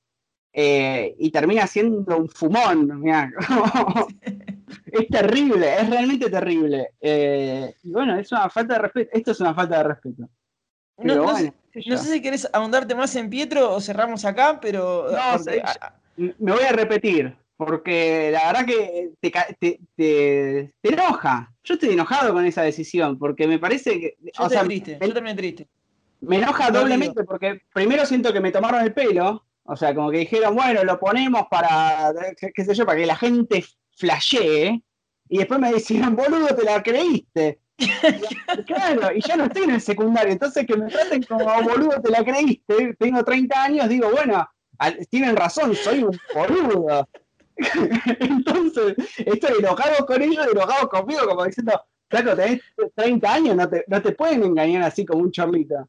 [0.53, 3.03] eh, y termina siendo un fumón.
[4.93, 6.91] es terrible, es realmente terrible.
[7.01, 9.11] Eh, y bueno, es una falta de respeto.
[9.15, 10.29] Esto es una falta de respeto.
[10.99, 15.11] no, sé, si querés ahondarte más en Pietro o cerramos acá, pero.
[15.11, 21.53] No, me voy a repetir porque la verdad que te, te, enoja.
[21.65, 24.17] Yo estoy enojado con esa decisión, porque me parece que...
[24.21, 25.69] Yo, o sea, triste, yo también triste.
[26.21, 30.19] Me enoja doblemente porque primero siento que me tomaron el pelo, o sea, como que
[30.19, 32.13] dijeron, bueno, lo ponemos para,
[32.55, 33.65] qué, sé yo, para que la gente
[33.97, 34.83] flashee,
[35.29, 37.61] y después me decían, boludo, te la creíste.
[38.67, 42.11] claro, y ya no estoy en el secundario, entonces que me traten como boludo, te
[42.11, 44.49] la creíste, tengo 30 años, digo, bueno,
[45.11, 47.09] tienen razón, soy un boludo.
[48.21, 52.61] Entonces, estoy enojado con ellos, enojado conmigo, como diciendo, Flaco, tenés
[52.95, 55.89] 30 años, no te, no te pueden engañar así como un chorlito.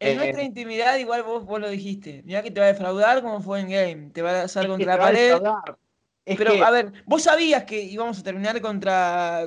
[0.00, 2.22] En eh, nuestra intimidad, igual vos, vos lo dijiste.
[2.24, 4.10] Mira que te va a defraudar como fue en game.
[4.12, 5.36] Te va a hacer contra la pared.
[6.24, 9.42] Pero, a ver, vos sabías que íbamos a terminar contra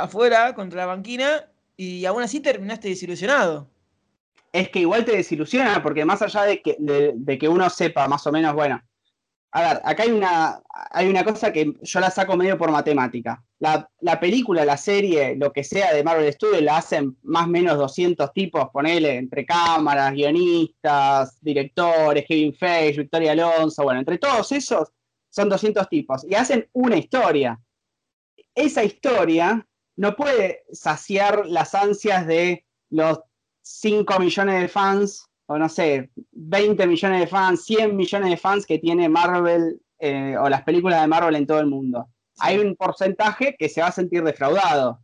[0.00, 3.68] afuera, contra la banquina, y aún así terminaste desilusionado.
[4.50, 8.26] Es que igual te desilusiona, porque más allá de que, de que uno sepa más
[8.26, 8.82] o menos, bueno,
[9.54, 13.44] a ver, acá hay una, hay una cosa que yo la saco medio por matemática.
[13.58, 17.76] La, película, la serie, lo que sea de Marvel Studios, la hacen más o menos
[17.76, 24.90] 200 tipos, ponele, entre cámaras, guionistas, directores, Kevin Feige, Victoria Alonso, bueno, entre todos esos
[25.28, 27.60] son 200 tipos y hacen una historia.
[28.54, 33.20] Esa historia no puede saciar las ansias de los
[33.60, 38.66] 5 millones de fans o no sé, 20 millones de fans, 100 millones de fans
[38.66, 42.08] que tiene Marvel eh, o las películas de Marvel en todo el mundo.
[42.38, 45.00] Hay un porcentaje que se va a sentir defraudado.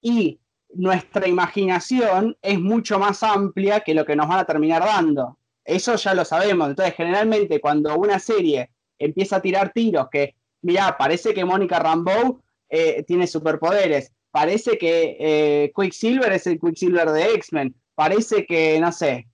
[0.00, 0.40] Y
[0.74, 5.38] nuestra imaginación es mucho más amplia que lo que nos van a terminar dando.
[5.64, 6.68] Eso ya lo sabemos.
[6.68, 12.40] Entonces, generalmente cuando una serie empieza a tirar tiros que, mira, parece que Mónica Rambeau
[12.68, 18.92] eh, tiene superpoderes, parece que eh, Quicksilver es el Quicksilver de X-Men, parece que, no
[18.92, 19.27] sé,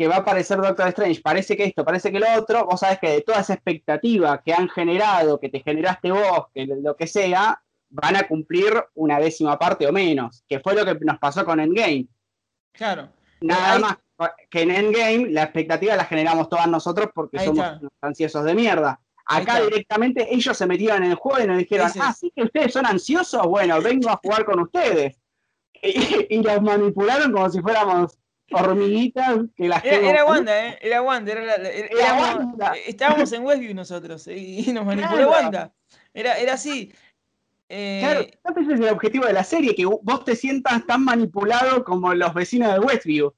[0.00, 2.98] que va a aparecer Doctor Strange, parece que esto, parece que lo otro, vos sabés
[2.98, 7.06] que de toda esa expectativa que han generado, que te generaste vos, que lo que
[7.06, 11.44] sea, van a cumplir una décima parte o menos, que fue lo que nos pasó
[11.44, 12.06] con Endgame.
[12.72, 13.10] Claro.
[13.42, 13.98] Nada más
[14.48, 17.66] que en Endgame la expectativa la generamos todas nosotros porque somos
[18.00, 18.98] ansiosos de mierda.
[19.26, 22.72] Acá directamente ellos se metieron en el juego y nos dijeron, ah, sí que ustedes
[22.72, 25.14] son ansiosos, bueno, vengo a jugar con ustedes.
[25.82, 28.19] Y, los manipularon como si fuéramos
[28.50, 30.78] hormiguitas que las era, era Wanda, ¿eh?
[30.80, 31.32] Era Wanda.
[31.32, 32.72] Era, Wanda.
[32.86, 35.72] Estábamos en Westview nosotros eh, y nos manipuló Wanda.
[36.14, 36.92] Era, era así.
[37.70, 41.84] Claro, eh, ese es el objetivo de la serie, que vos te sientas tan manipulado
[41.84, 43.32] como los vecinos de Westview.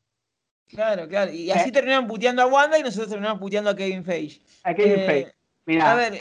[0.69, 1.31] Claro, claro.
[1.31, 1.73] Y así eh.
[1.73, 4.41] terminaron puteando a Wanda y nosotros terminamos puteando a Kevin Feige.
[4.63, 5.35] A Kevin eh,
[5.67, 5.83] Feige.
[5.83, 6.19] a ver,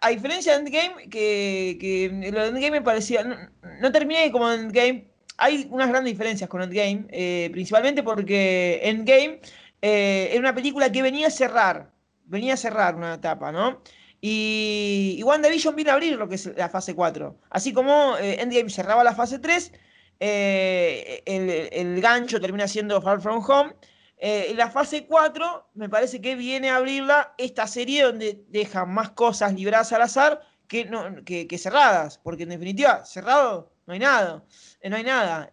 [0.00, 3.50] a diferencia de Endgame, que, que lo de Endgame me parecía.
[3.82, 5.11] No, terminé como Endgame.
[5.42, 9.40] Hay unas grandes diferencias con Endgame, principalmente porque Endgame
[9.80, 11.90] era una película que venía a cerrar.
[12.26, 13.82] Venía a cerrar una etapa, ¿no?
[14.24, 17.36] Y, y WandaVision viene a abrir lo que es la fase 4.
[17.50, 19.72] Así como eh, Endgame cerraba la fase 3,
[20.20, 23.74] eh, el, gancho termina siendo Far From Home.
[24.18, 28.86] Eh, en la fase 4 me parece que viene a abrirla esta serie donde deja
[28.86, 33.98] más cosas libradas al azar que, no, que, cerradas, porque en definitiva, cerrado no hay
[33.98, 34.44] nada.
[34.84, 35.50] no hay nada.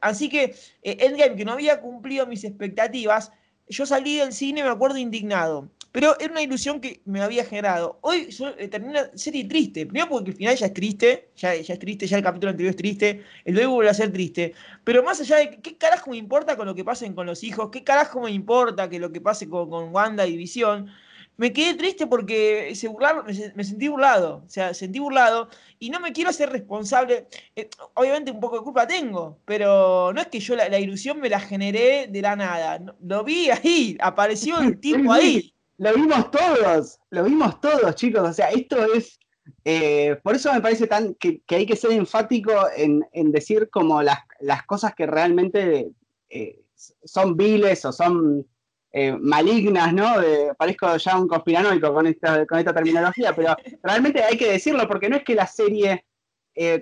[0.00, 3.32] así que Endgame, que no había cumplido mis expectativas,
[3.68, 5.70] yo salí del cine, me acuerdo, indignado.
[5.92, 7.98] Pero era una ilusión que me había generado.
[8.00, 9.84] Hoy eh, termina serie triste.
[9.84, 12.70] Primero porque el final ya es triste, ya, ya, es triste, ya el capítulo anterior
[12.70, 14.54] es triste, el luego vuelve a ser triste.
[14.84, 17.68] Pero más allá de qué carajo me importa con lo que pasen con los hijos,
[17.70, 20.90] qué carajo me importa que lo que pase con, con Wanda y Visión,
[21.36, 25.98] me quedé triste porque se burlaron, me, sentí burlado, o sea, sentí burlado y no
[25.98, 27.26] me quiero hacer responsable.
[27.56, 31.28] Eh, obviamente un poco de culpa tengo, pero no es que yo la, ilusión me
[31.28, 32.80] la generé de la nada.
[33.00, 35.52] lo vi ahí, apareció el tipo ahí.
[35.78, 38.28] Lo vimos todos, lo vimos todos, chicos.
[38.28, 39.18] O sea, esto es.
[39.64, 44.18] Eh, por eso me parece tan que, hay que ser enfático en, decir como las,
[44.38, 45.90] las, cosas que realmente
[46.30, 46.60] eh,
[47.04, 48.46] son viles o son
[48.92, 50.16] eh, malignas, ¿no?
[50.56, 55.08] parezco ya un conspiranoico con esta, con esta terminología, pero realmente hay que decirlo porque
[55.08, 56.04] no es que la serie,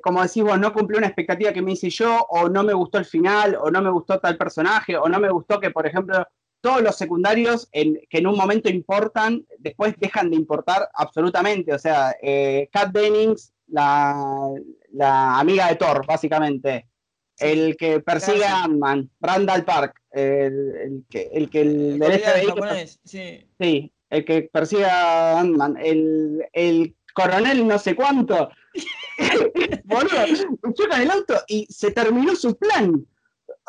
[0.03, 2.99] como decís vos, no cumplió una expectativa que me hice yo, o no me gustó
[2.99, 6.27] el final, o no me gustó tal personaje, o no me gustó que, por ejemplo,
[6.61, 11.73] todos los secundarios en, que en un momento importan, después dejan de importar absolutamente.
[11.73, 14.51] O sea, eh, Kat Dennings, la,
[15.38, 16.87] amiga de Thor, básicamente.
[17.40, 23.46] El que persigue a Ant-Man, Randall Park, el, que el que el, sí.
[23.59, 23.92] sí.
[24.11, 28.50] el que persigue a Ant-Man, el, el coronel no sé cuánto,
[29.85, 33.07] boludo, chocan el auto y se terminó su plan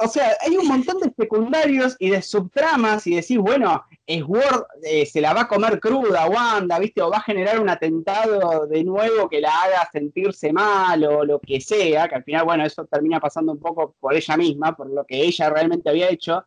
[0.04, 5.06] o sea, hay un montón de secundarios y de subtramas y decís, bueno, Sword eh,
[5.06, 7.02] se la va a comer cruda, Wanda, ¿viste?
[7.02, 11.40] O va a generar un atentado de nuevo que la haga sentirse mal o lo
[11.40, 14.90] que sea, que al final, bueno, eso termina pasando un poco por ella misma, por
[14.90, 16.46] lo que ella realmente había hecho.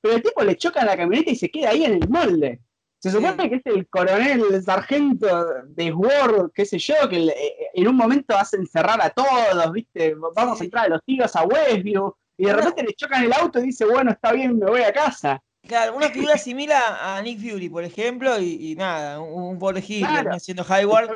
[0.00, 2.60] Pero el tipo le choca la camioneta y se queda ahí en el molde.
[2.98, 7.56] Se supone que es el coronel, el sargento de Sword, qué sé yo, que eh,
[7.74, 10.14] en un momento hace encerrar a todos, ¿viste?
[10.34, 13.58] Vamos a entrar a los tiros a Westview y de repente le chocan el auto
[13.58, 15.42] y dice, bueno, está bien, me voy a casa.
[15.66, 20.64] Claro, una figura similar a Nick Fury, por ejemplo, y, nada, un, pobre Hitler haciendo
[20.64, 21.10] Highward.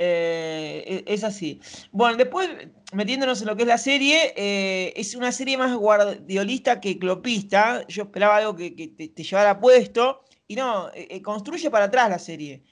[0.00, 1.60] Eh, e, es así.
[1.90, 2.48] Bueno, después,
[2.92, 7.84] metiéndonos en lo que es la serie, eh, es una serie más guardiolista que clopista.
[7.88, 10.20] Yo esperaba algo que, te, llevara puesto.
[10.46, 12.62] Y no, eh, construye para atrás la serie.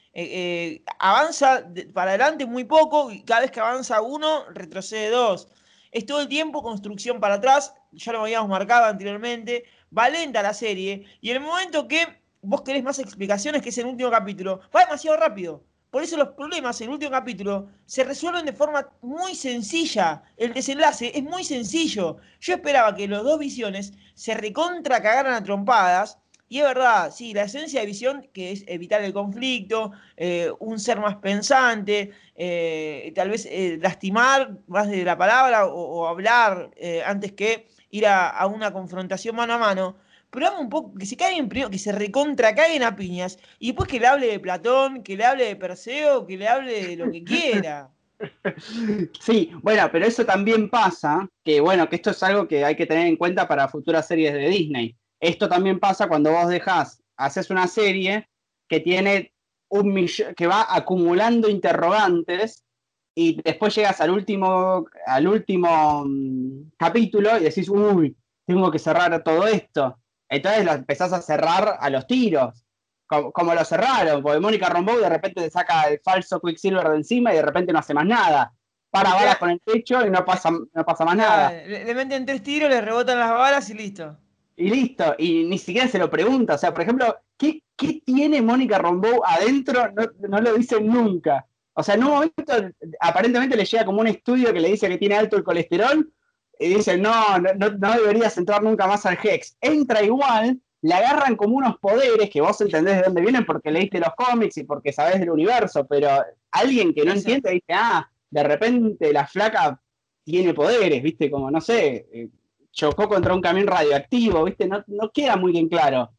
[0.99, 5.49] avanza para adelante muy poco y cada vez que avanza uno, retrocede dos
[5.97, 9.65] es todo el tiempo construcción para atrás, ya lo habíamos marcado anteriormente,
[9.97, 12.07] va lenta la serie, y en el momento que
[12.43, 15.65] vos querés más explicaciones, que es el último capítulo, va demasiado rápido.
[15.91, 20.23] Por eso los problemas en el último capítulo se resuelven de forma muy sencilla.
[20.37, 22.19] El desenlace es muy sencillo.
[22.41, 27.35] Yo esperaba que los dos visiones se recontra cagaran a trompadas y es verdad, sí,
[27.35, 33.13] la esencia de visión, que es evitar el conflicto, eh, un ser más pensante, eh,
[33.17, 36.71] tal vez eh, lastimar más de la palabra o, hablar
[37.05, 39.97] antes que ir a, una confrontación mano a mano.
[40.31, 43.89] Pero un poco, que se caigan primero, que se recontra caigan a piñas, y después
[43.89, 47.11] que le hable de Platón, que le hable de Perseo, que le hable de lo
[47.11, 47.91] que quiera.
[49.21, 52.87] Sí, bueno, pero eso también pasa, que bueno, que esto es algo que hay que
[52.87, 54.97] tener en cuenta para futuras series de Disney.
[55.27, 58.29] Esto también pasa cuando vos dejás, haces una serie
[58.69, 59.33] que tiene
[59.69, 62.65] un millón, que va acumulando interrogantes
[63.13, 69.21] y después llegas al último, al último mm, capítulo y decís, uy, tengo que cerrar
[69.25, 69.99] todo esto.
[70.29, 72.65] Entonces lo empezás a cerrar a los tiros
[73.09, 77.33] como, lo cerraron, porque Mónica Rombo de repente se saca el falso Quicksilver de encima
[77.33, 78.53] y de repente no hace más nada.
[78.91, 81.51] Para balas con el techo y no pasa, no pasa más nada.
[81.51, 84.17] Le, meten tres tiros, le rebotan las balas y listo.
[84.57, 86.55] Y listo, y ni siquiera se lo pregunta.
[86.55, 87.63] O sea, por ejemplo, ¿qué,
[88.05, 89.93] tiene Mónica Rombo adentro?
[90.29, 91.47] No, lo dicen nunca.
[91.75, 92.55] O sea, en un momento
[93.01, 96.11] aparentemente le llega como un estudio que le dice que tiene alto el colesterol
[96.59, 99.59] y dice, no, no, no deberías entrar nunca más al Hex.
[99.61, 104.01] Entra igual, le agarran como unos poderes que vos entendés de dónde vienen porque leíste
[104.01, 106.09] los cómics y porque sabés del universo, pero
[106.51, 109.81] alguien que no entiende dice, ah, de repente la flaca
[110.25, 112.29] tiene poderes, viste, como no sé, eh,
[112.77, 116.13] chocó contra un camión radioactivo, viste, no, queda muy bien claro.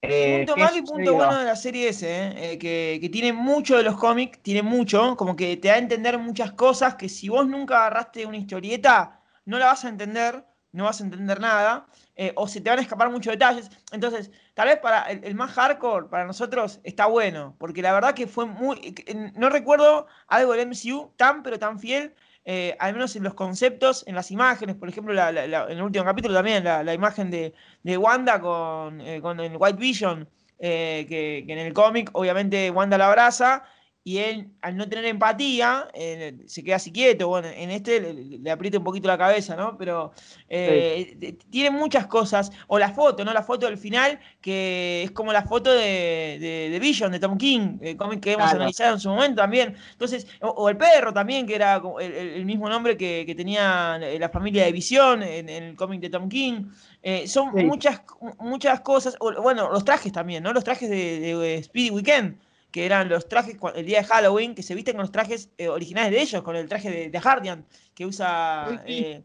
[0.00, 3.76] Eh, punto malo y punto bueno de la serie ese, eh, que, que, tiene mucho
[3.76, 7.28] de los cómics, tiene mucho, como que te da a entender muchas cosas que si
[7.28, 11.86] vos nunca agarraste una historieta, no la vas a entender, no vas a entender nada.
[12.20, 13.70] Eh, o se te van a escapar muchos detalles.
[13.92, 18.26] Entonces, tal vez para el, más hardcore, para nosotros, está bueno, porque la verdad que
[18.26, 18.94] fue muy...
[19.36, 22.14] No recuerdo algo del MCU tan, pero tan fiel,
[22.50, 26.32] eh, al menos en los conceptos, en las imágenes, por ejemplo, en el último capítulo
[26.32, 27.52] también, la, imagen de,
[27.98, 30.26] Wanda con, eh, con, el White Vision,
[30.58, 31.04] que,
[31.46, 33.64] que, en el cómic obviamente Wanda la abraza
[34.08, 37.28] y él, al no tener empatía, eh, se queda así quieto.
[37.28, 39.76] Bueno, en este le, aprieta un poquito la cabeza, ¿no?
[39.76, 40.12] Pero
[40.48, 42.50] eh, tiene muchas cosas.
[42.68, 43.34] O la foto, ¿no?
[43.34, 46.38] La foto del final, que es como la foto de,
[46.72, 49.76] de, Vision, de Tom King, el cómic que hemos analizado en su momento también.
[49.92, 54.72] Entonces, o, el perro también, que era el, mismo nombre que, tenía la familia de
[54.72, 56.64] Vision en, el cómic de Tom King.
[57.02, 58.00] Eh, son muchas,
[58.38, 59.18] muchas cosas.
[59.18, 60.54] bueno, los trajes también, ¿no?
[60.54, 64.62] Los trajes de, de Speedy Weekend que eran los trajes el día de Halloween, que
[64.62, 67.66] se visten con los trajes eh, originales de ellos, con el traje de, de Hardian
[67.94, 69.22] que usa eh,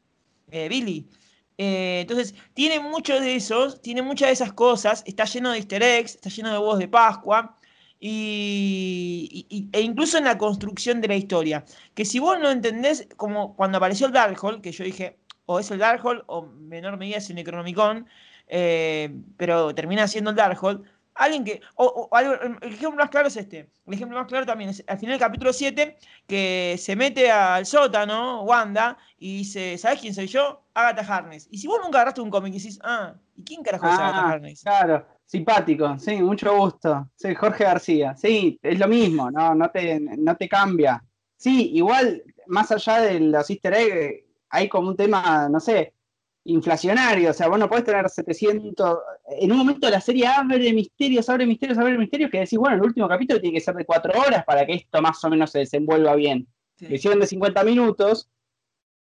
[0.52, 1.08] eh, Billy.
[1.58, 6.16] entonces, tiene mucho de esos, tiene muchas de esas cosas, está lleno de easter eggs,
[6.16, 7.58] está lleno de huevos de Pascua,
[8.06, 11.64] y, e incluso en la construcción de la historia.
[11.94, 15.72] Que si vos no entendés, como cuando apareció el Darkhold, que yo dije, o es
[15.72, 18.08] el Darkhold, o menor medida es el Necronomicon,
[19.38, 20.84] pero termina siendo el Darkhold,
[21.16, 21.62] Alguien que.
[21.76, 23.70] O, el ejemplo más claro es este.
[23.86, 25.98] El ejemplo más claro también es al final del capítulo 7,
[26.28, 30.64] que se mete al sótano, Wanda, y dice: ¿Sabes quién soy yo?
[30.74, 31.48] Agatha Harness.
[31.52, 34.20] Y si vos nunca agarraste un cómic y decís: Ah, ¿y quién carajo es Agatha
[34.20, 34.62] ah, Harness?
[34.64, 37.10] Claro, simpático, sí, mucho gusto.
[37.16, 38.16] Sí, Jorge García.
[38.16, 41.04] Sí, es lo mismo, no, no, te, no te cambia.
[41.38, 45.94] Sí, igual, más allá de los easter eggs, hay como un tema, no sé,
[46.46, 48.98] inflacionario, o sea, vos no podés tener 700,
[49.40, 52.84] en un momento la serie abre misterios, abre misterios, abre misterios, que decís, bueno, el
[52.84, 55.60] último capítulo tiene que ser de 4 horas para que esto más o menos se
[55.60, 56.48] desenvuelva bien.
[56.76, 56.88] Sí.
[56.90, 58.30] hicieron de 50 minutos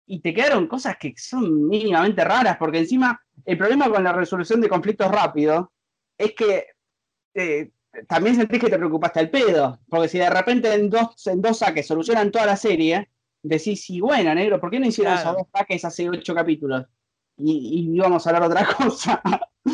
[0.05, 4.61] y te quedaron cosas que son mínimamente raras, porque encima el problema con la resolución
[4.61, 5.71] de conflictos rápido
[6.17, 6.65] es que
[7.33, 7.71] eh,
[8.07, 11.57] también sentís que te preocupaste al pedo, porque si de repente en dos, en dos
[11.57, 13.09] saques solucionan toda la serie,
[13.41, 16.85] decís, sí, bueno, negro, ¿por qué no hicieron esos dos saques hace ocho capítulos?
[17.43, 19.21] Y, íbamos a hablar otra cosa.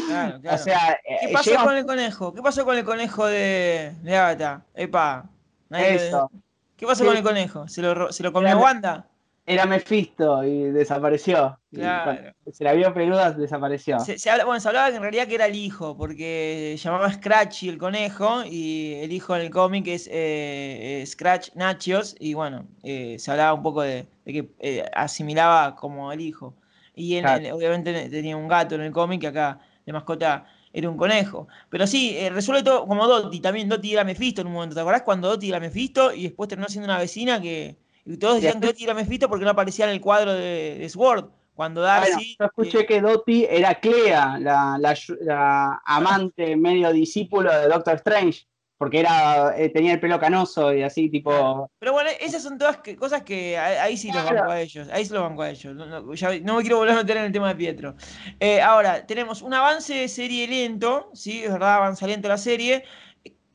[0.07, 0.55] Claro, claro.
[0.55, 2.33] O sea, ¿Qué eh, pasó con el conejo?
[2.33, 4.65] ¿Qué pasó con el conejo de, de Agatha?
[4.73, 5.29] Epa.
[5.71, 6.29] Eso.
[6.75, 7.67] ¿Qué pasó con el conejo?
[7.67, 9.07] ¿Se lo, se lo comió Wanda?
[9.49, 11.57] Era Mephisto y desapareció.
[11.73, 12.33] Claro.
[12.51, 13.97] se la vio peluda, desapareció.
[14.01, 17.11] Se, se, habla, bueno, se hablaba que en realidad que era el hijo, porque llamaba
[17.13, 22.67] Scratchy el conejo y el hijo en el cómic es eh, Scratch Nachios y bueno,
[22.83, 26.53] eh, se hablaba un poco de, de que asimilaba como el hijo.
[26.97, 30.97] Y él, obviamente tenía un gato en el cómic, que acá de mascota era un
[30.97, 31.47] conejo.
[31.69, 34.75] Pero sí, eh, resuelve todo como Dottie, también Dottie era Mephisto en un momento.
[34.75, 37.77] ¿Te acordás cuando Dottie era Mephisto y después terminó siendo una vecina que.
[38.03, 41.29] Y todos decían que Dottie era Mephisto porque no aparecía en el cuadro de, Sword.
[41.53, 42.35] Cuando Darcy.
[42.39, 44.77] yo escuché que Dottie era Clea, la,
[45.21, 48.45] la amante medio discípulo de Doctor Strange
[48.77, 52.79] porque era eh, tenía el pelo canoso y así tipo pero bueno esas son todas
[52.97, 56.03] cosas que ahí sí los banco a ellos ahí sí los banco a ellos no,
[56.03, 57.95] me quiero volver a meter en el tema de Pietro
[58.39, 62.83] eh, ahora tenemos un avance de serie lento sí es verdad avanza lento la serie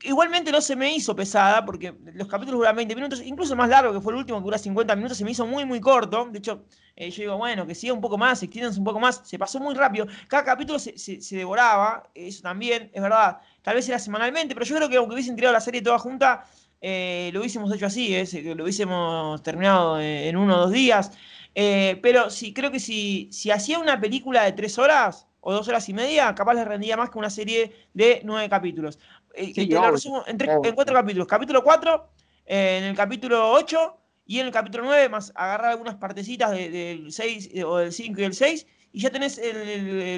[0.05, 3.93] Igualmente no se me hizo pesada, porque los capítulos duran 20 minutos, incluso más largo,
[3.93, 6.27] que fue el último, que dura 50 minutos, se me hizo muy, muy corto.
[6.29, 6.65] De hecho,
[6.97, 9.21] eh, yo digo, bueno, que siga un poco más, extiéndanse un poco más.
[9.23, 10.05] Se pasó muy rápido.
[10.27, 13.39] Cada capítulo se, se, devoraba, eso también, es verdad.
[13.63, 16.45] Tal vez era semanalmente, pero yo creo que aunque hubiesen tirado la serie toda junta,
[16.81, 21.11] eh, lo hubiésemos hecho así, eh, lo hubiésemos terminado en uno o dos días.
[21.53, 25.87] pero sí, creo que si, si hacía una película de tres horas o dos horas
[25.87, 28.99] y media, capaz le rendía más que una serie de nueve capítulos.
[29.33, 31.27] te lo resumo en, en, cuatro capítulos.
[31.27, 32.09] Capítulo 4,
[32.45, 37.63] en el capítulo 8 y en el capítulo 9, más agarrar algunas partecitas del 6
[37.65, 39.39] o del 5 y el 6, y ya tenés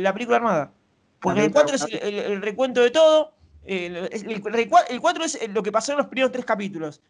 [0.01, 0.73] la película armada.
[1.20, 3.34] Porque el 4 es el, recuento de todo.
[3.63, 4.41] El,
[5.01, 7.01] 4 es lo que pasó en los primeros tres capítulos.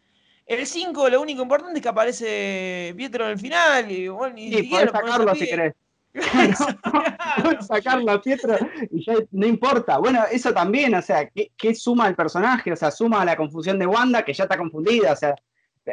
[0.46, 3.90] El 5, lo único importante es que aparece Pietro en el final.
[3.90, 5.74] Y, bueno, sí, podés sacarlo si querés.
[7.66, 8.56] sacarlo a Pietro
[8.90, 9.98] y ya no importa.
[9.98, 12.72] Bueno, eso también, o sea, ¿qué, ¿qué, suma el personaje?
[12.72, 15.12] O sea, suma la confusión de Wanda, que ya está confundida.
[15.12, 15.34] O sea,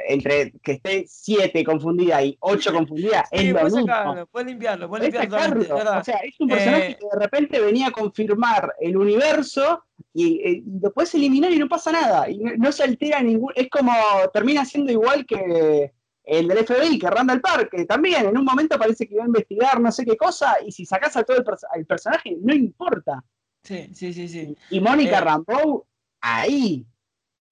[0.08, 3.82] entre que esté 7 confundida y 8 confundida es lo mismo.
[3.82, 5.62] Sacarlo, puedes limpiarlo, puedes limpiarlo.
[5.62, 9.84] O sea, es un personaje eh, que de repente venía a confirmar el universo
[10.14, 12.30] y, eh, después eliminar y no pasa nada.
[12.30, 13.52] Y no, se altera ningún.
[13.56, 13.94] Es como.
[14.34, 15.92] termina siendo igual que
[16.24, 19.28] el del FBI, que Randall Park, que también en un momento parece que iba a
[19.28, 23.24] investigar no sé qué cosa, y si sacas a todo el, personaje, no importa.
[23.64, 24.56] Sí, sí, sí, sí.
[24.70, 25.86] Y Mónica eh, Rambeau,
[26.22, 26.86] ahí.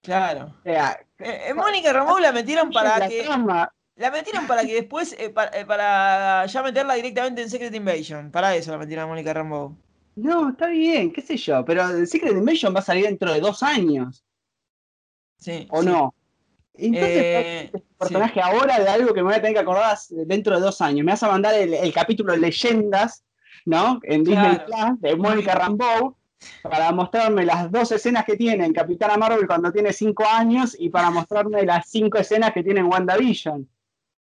[0.01, 0.55] Claro.
[0.59, 3.25] O sea, eh, eh, Mónica Ramón la metieron para que.
[3.95, 8.31] La metieron para que después, eh, para, ya meterla directamente en Secret Invasion.
[8.31, 9.77] Para eso la metieron a Mónica Rambo.
[10.15, 11.63] No, está bien, qué sé yo.
[11.65, 14.23] Pero Secret Invasion va a salir dentro de dos años.
[15.37, 15.67] Sí.
[15.69, 16.15] ¿O no?
[16.73, 20.61] Entonces, este personaje ahora de algo que me voy a tener que acordar dentro de
[20.61, 21.05] dos años.
[21.05, 23.23] Me vas a mandar el, capítulo de Leyendas,
[23.65, 23.99] ¿no?
[24.03, 26.15] En Disney Plus, de Mónica Rambeau
[26.61, 30.89] para mostrarme las dos escenas que tiene en Capitana Marvel cuando tiene cinco años y
[30.89, 33.67] para mostrarme las cinco escenas que tiene en WandaVision.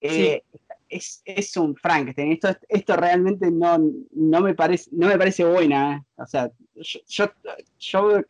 [0.02, 0.44] Eh,
[0.90, 2.32] es, un Frankenstein.
[2.32, 3.78] Esto, esto realmente no,
[4.12, 5.98] no, me parece, no me parece buena.
[5.98, 6.22] ¿eh?
[6.22, 6.52] O sea,
[7.08, 7.32] yo,
[7.78, 8.22] yo,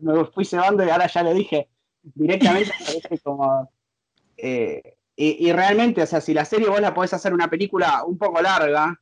[0.00, 1.68] me fui cebando y ahora ya lo dije
[2.02, 2.72] directamente.
[2.78, 3.70] parece como.
[4.36, 8.18] Eh, y, realmente, o sea, si la serie vos la podés hacer una película un
[8.18, 9.00] poco larga,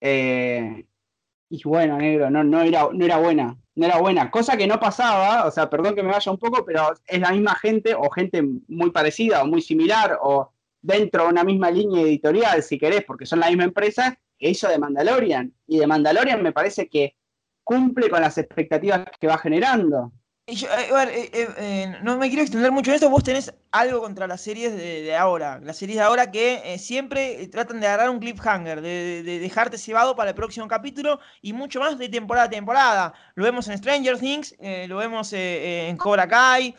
[0.00, 4.80] y bueno, negro, no, no, era, no era buena no era buena, cosa que no
[4.80, 8.10] pasaba, o sea, perdón que me vaya un poco, pero es la misma gente o
[8.10, 10.50] gente muy parecida o muy similar o
[10.82, 14.68] dentro de una misma línea editorial, si querés, porque son la misma empresa, que hizo
[14.68, 15.54] de Mandalorian.
[15.68, 17.14] Y de Mandalorian me parece que
[17.62, 20.12] cumple con las expectativas que va generando.
[20.50, 23.10] Eh, eh, eh, no me quiero extender mucho en esto.
[23.10, 25.60] Vos tenés algo contra las series de, ahora.
[25.62, 30.16] Las series de ahora que siempre tratan de agarrar un cliffhanger, de, de, dejarte cebado
[30.16, 33.12] para el próximo capítulo y mucho más de temporada a temporada.
[33.34, 34.56] Lo vemos en Stranger Things,
[34.88, 36.74] lo vemos en Cobra Kai,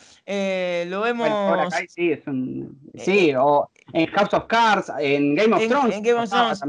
[0.88, 1.28] lo vemos.
[1.28, 2.76] Cobra Kai sí, es un.
[2.96, 5.94] Sí, o en House of Cards, en Game of Thrones.
[5.94, 6.60] En Game of Thrones.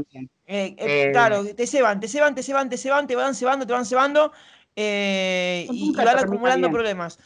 [1.10, 4.30] claro, te ceban, te ceban, te ceban, te ceban, te van cebando, te van cebando.
[4.76, 7.18] Eh, y van acumulando problemas.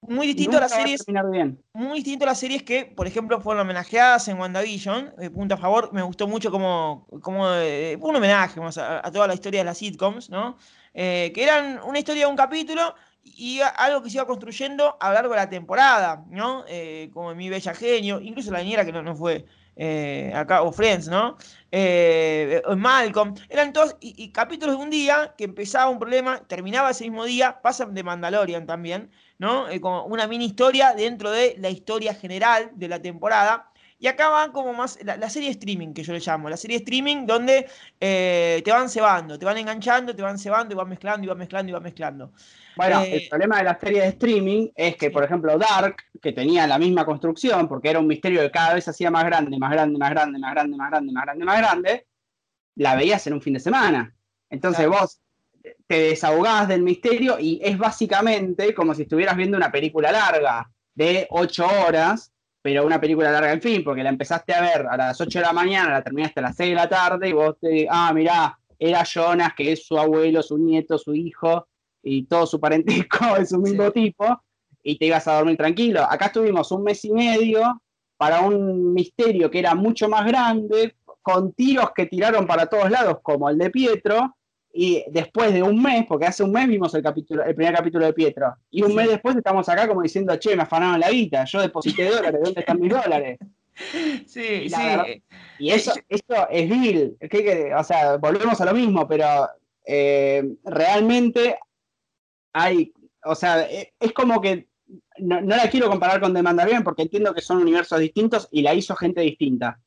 [0.00, 1.04] Muy distinto a las series.
[1.72, 5.14] Muy distinto a las series que, por ejemplo, fueron homenajeadas en WandaVision.
[5.18, 5.92] Eh, punto a favor.
[5.92, 10.30] Me gustó mucho como, como eh, un homenaje a, toda la historia de las sitcoms,
[10.30, 10.56] ¿no?
[10.94, 15.14] que eran una historia de un capítulo y algo que se iba construyendo a lo
[15.14, 16.64] largo de la temporada, ¿no?
[17.12, 19.44] como Mi Bella Genio, incluso la niñera que no, no fue
[19.80, 21.38] eh, acá, o Friends, ¿no?
[21.70, 27.04] Eh, Malcolm, eran todos y, capítulos de un día que empezaba un problema, terminaba ese
[27.04, 29.68] mismo día, pasan de Mandalorian también, ¿no?
[29.68, 33.70] Eh, como una mini historia dentro de la historia general de la temporada.
[34.00, 37.26] Y acá van como más la, serie streaming, que yo le llamo, la serie streaming
[37.26, 41.38] donde te van cebando, te van enganchando, te van cebando y van mezclando y van
[41.38, 42.32] mezclando y van mezclando.
[42.78, 46.32] Bueno, el eh, problema de las series de streaming es que, por ejemplo, Dark, que
[46.32, 49.58] tenía la misma construcción, porque era un misterio que cada vez se hacía más grande,
[49.58, 52.06] más grande, más grande, más grande, más grande, más grande, más grande,
[52.76, 54.14] la veías en un fin de semana.
[54.48, 55.20] Entonces vos
[55.88, 61.26] te desahogás del misterio y es básicamente como si estuvieras viendo una película larga de
[61.30, 65.20] ocho horas, pero una película larga en fin, porque la empezaste a ver a las
[65.20, 67.88] 8 de la mañana, la terminaste a las 6 de la tarde y vos te,
[67.90, 71.66] ah, mirá, era Jonas, que es su abuelo, su nieto, su hijo,
[72.08, 74.24] y todo su parentesco de su mismo tipo,
[74.82, 76.02] y te ibas a dormir tranquilo.
[76.08, 77.82] Acá estuvimos un mes y medio
[78.16, 83.18] para un misterio que era mucho más grande, con tiros que tiraron para todos lados,
[83.22, 84.34] como el de Pietro,
[84.72, 88.06] y después de un mes, porque hace un mes vimos el, capítulo, el primer capítulo
[88.06, 91.44] de Pietro, y un mes después estamos acá como diciendo, che, me afanaron la guita,
[91.44, 93.38] yo deposité dólares, ¿dónde están mis dólares?
[94.26, 95.22] Sí, sí.
[95.58, 97.16] y eso, eso es vil,
[97.76, 99.48] o sea, volvemos a lo mismo, pero
[99.84, 101.58] eh, realmente
[102.62, 102.92] hay,
[103.24, 104.68] o sea, e, es como que
[105.18, 108.74] no, la quiero comparar con The Mandalorian porque entiendo que son universos distintos y la
[108.74, 109.80] hizo gente distinta.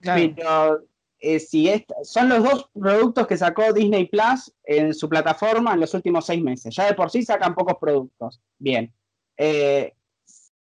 [0.00, 0.84] Pero
[1.20, 1.70] eh, si
[2.04, 6.42] son los dos productos que sacó Disney Plus en su plataforma en los últimos seis
[6.42, 6.74] meses.
[6.74, 8.40] Ya de por sí sacan pocos productos.
[8.58, 8.92] Bien.
[9.36, 9.94] Eh,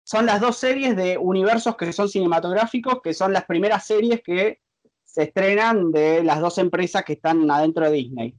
[0.04, 4.60] son las dos series de universos que son cinematográficos, que son las primeras series que
[5.04, 8.36] se estrenan de las dos empresas que están adentro de Disney.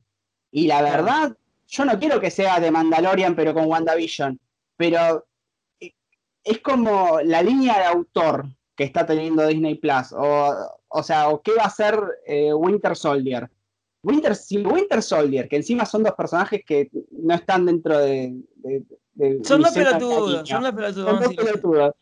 [0.51, 1.37] Y la verdad,
[1.67, 4.39] yo no quiero que sea de Mandalorian, pero con WandaVision,
[4.77, 5.27] pero
[5.81, 5.93] eh,
[6.43, 8.47] es como la línea de autor
[8.77, 10.55] que está teniendo Disney Plus, o,
[10.89, 13.49] o sea, o qué va a ser eh, Winter Soldier.
[14.05, 18.35] Winter, Winter Soldier, que encima son dos personajes que no están dentro de.
[19.43, 21.95] son dos pelotudos, son dos pelotudos.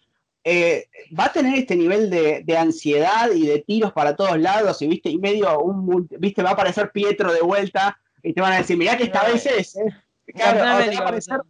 [0.44, 4.88] Eh, va a tener este nivel de, ansiedad y de tiros para todos lados, y
[4.88, 8.58] viste, y medio un viste, va a aparecer Pietro de vuelta, y te van a
[8.58, 9.84] decir, mirá que esta vez es, ¿eh?
[10.26, 11.40] Claro, te, aparecer,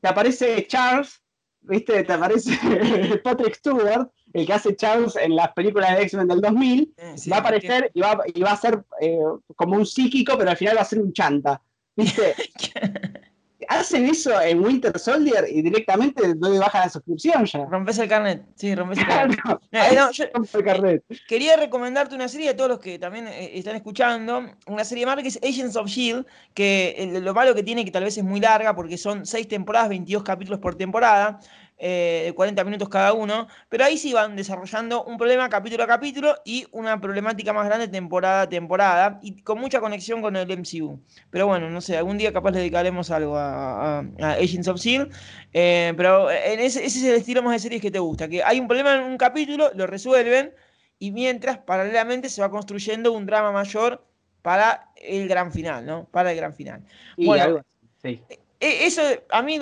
[0.00, 1.22] te, aparece Charles,
[1.62, 2.52] viste, te aparece
[3.24, 7.36] Patrick Stewart, el que hace Charles en las películas de X-Men del 2000, eh, va
[7.36, 9.18] a aparecer y, va, y va a ser eh,
[9.54, 11.62] como un psíquico, pero al final va a ser un chanta.
[11.96, 12.34] ¿Viste?
[13.68, 17.64] Hacen eso en Winter Soldier y directamente doy baja la suscripción ya.
[17.66, 19.38] Rompes el carnet, sí, rompes el carnet.
[20.54, 21.04] el carnet.
[21.28, 25.16] Quería recomendarte una serie a todos los que también eh, están escuchando, una serie más
[25.16, 28.40] que es Agents of Shield, que lo malo que tiene que tal vez es muy
[28.40, 31.40] larga porque son seis temporadas, 22 capítulos por temporada
[31.86, 36.34] eh, 40 minutos cada uno, pero ahí sí van desarrollando un problema capítulo a capítulo
[36.42, 40.98] y una problemática más grande temporada a temporada y con mucha conexión con el MCU.
[41.28, 45.14] Pero bueno, no sé, algún día capaz le dedicaremos algo a, Agents of S.H.I.E.L.D.,
[45.52, 48.42] eh, pero en ese, ese es el estilo más de series que te gusta, que
[48.42, 50.54] hay un problema en un capítulo, lo resuelven
[50.98, 54.02] y mientras paralelamente se va construyendo un drama mayor
[54.40, 56.06] para el gran final, ¿no?
[56.10, 56.82] Para el gran final.
[57.18, 57.60] bueno,
[58.00, 58.22] sí.
[58.64, 59.58] E, eso, a mí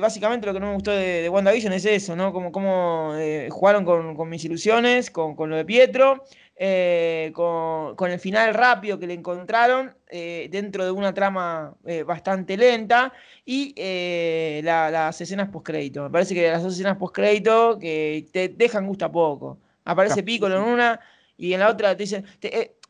[0.00, 2.32] básicamente lo que no me gustó de, WandaVision es eso, ¿no?
[2.32, 6.24] Como, como eh, jugaron con, mis ilusiones, con, lo de Pietro,
[6.56, 13.12] eh, con, el final rápido que le encontraron eh, dentro de una trama bastante lenta
[13.44, 13.72] y
[14.62, 16.02] las escenas post-crédito.
[16.02, 19.58] Me parece que las dos escenas post-crédito que te dejan gusto a poco.
[19.84, 21.00] Aparece Piccolo en una
[21.36, 22.24] y en la otra te dicen...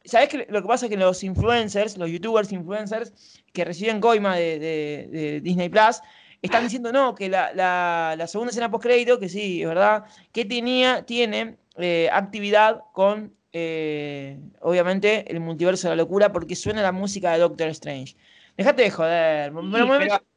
[0.02, 3.12] ¿Sabes que lo que pasa es que los influencers, los youtubers influencers
[3.52, 6.00] que reciben coima de, Disney Plus,
[6.42, 11.04] están diciendo no, que la, segunda escena post crédito, que sí, es verdad, que tenía,
[11.04, 17.32] tiene eh, actividad con eh, obviamente el multiverso de la locura porque suena la música
[17.32, 18.16] de Doctor Strange.
[18.56, 19.52] Dejate de joder.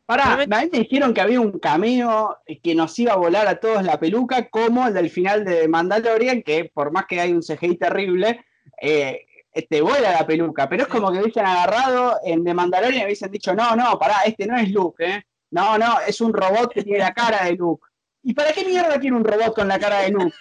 [0.07, 3.83] a mí me dijeron que había un cameo que nos iba a volar a todos
[3.83, 7.77] la peluca, como el del final de Mandalorian, que por más que hay un CGI
[7.77, 8.45] terrible,
[8.81, 9.25] eh,
[9.61, 13.31] te vuela la peluca, pero es como que hubiesen agarrado en The Mandalorian y hubiesen
[13.31, 15.23] dicho, no, no, pará, este no es Luke, ¿eh?
[15.51, 17.85] No, no, es un robot que tiene la cara de Luke.
[18.23, 20.35] ¿Y para qué mierda tiene un robot con la cara de Luke?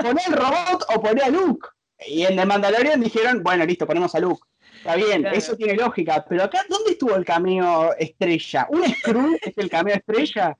[0.00, 1.68] Poné el robot o poné a Luke.
[2.06, 4.42] Y en The Mandalorian dijeron, bueno, listo, ponemos a Luke.
[4.78, 8.66] Está bien, eso tiene lógica, pero acá, ¿dónde estuvo el cameo estrella?
[8.70, 10.56] ¿Un Skrull es el cameo estrella?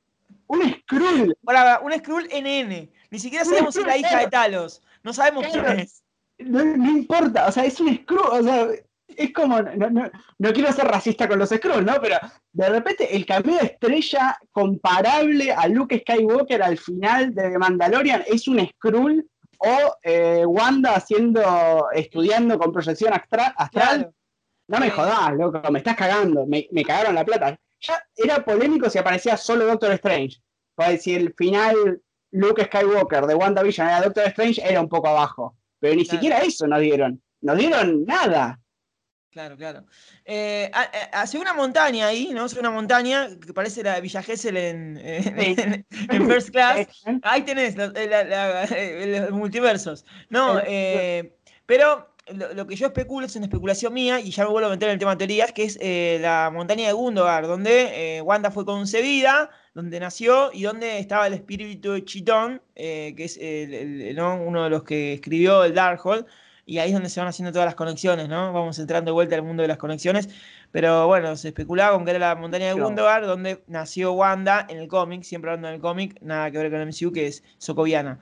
[0.47, 1.37] Un Skrull.
[1.47, 2.91] Ahora, un Skrull NN.
[3.11, 4.83] Ni siquiera sabemos si es la hija de Talos.
[5.03, 6.04] No sabemos quién es
[6.39, 8.69] no, importa, o sea, es un scroll, o sea,
[9.09, 12.01] es como, no, quiero ser racista con los scrolls, ¿no?
[12.01, 12.17] Pero
[12.53, 18.49] de repente el cameo de estrella comparable a Luke Skywalker al final de Mandalorian es
[18.49, 19.27] un scroll
[19.59, 23.13] o eh, Wanda haciendo, estudiando con proyección
[23.57, 24.13] astral.
[24.67, 27.59] No me jodas, loco, me estás cagando, me, cagaron la plata.
[27.81, 30.39] Ya era polémico si aparecía solo Doctor Strange.
[30.75, 35.57] Pues si el final Luke Skywalker de WandaVision era Doctor Strange, era un poco abajo.
[35.85, 37.23] Pero ni siquiera eso nos dieron.
[37.43, 38.59] Nos dieron nada.
[39.29, 39.85] Claro, claro.
[40.25, 40.71] Eh,
[41.13, 42.45] hace una montaña ahí, ¿no?
[42.45, 45.85] Hace una montaña que parece la Villa Gesell en, en,
[46.27, 46.89] First Class.
[47.23, 50.07] Ahí tenés los, multiversos.
[50.31, 54.69] No, eh, pero lo, que yo especulo es una especulación mía, y ya me vuelvo
[54.69, 58.23] a meter en el tema de teorías, que es eh, la montaña de Gundogar, donde
[58.25, 63.39] Wanda fue concebida donde nació y donde estaba el espíritu de Chitón, eh, que es
[63.39, 66.27] uno de los que escribió el Darkhold,
[66.67, 68.53] y ahí es donde se van haciendo todas las conexiones, ¿no?
[68.53, 70.29] Vamos entrando de vuelta al mundo de las conexiones,
[70.73, 74.79] pero bueno, se especulaba con que era la montaña de Gundogar, donde nació Wanda en
[74.79, 78.21] el cómic, siempre hablando del cómic, nada que ver con el MCU, que es socoviana.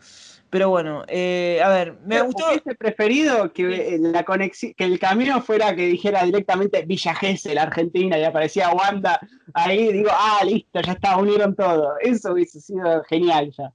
[0.53, 2.48] Pero bueno, eh, a ver, me gustó.
[2.48, 7.14] ¿Hubiese preferido que, la conexión, que el camino fuera que dijera directamente Villa
[7.55, 9.18] la Argentina, y aparecía Wanda
[9.55, 9.90] ahí?
[9.90, 11.94] Digo, ah, listo, ya está, unieron todo.
[12.00, 13.72] Eso hubiese sido genial ya.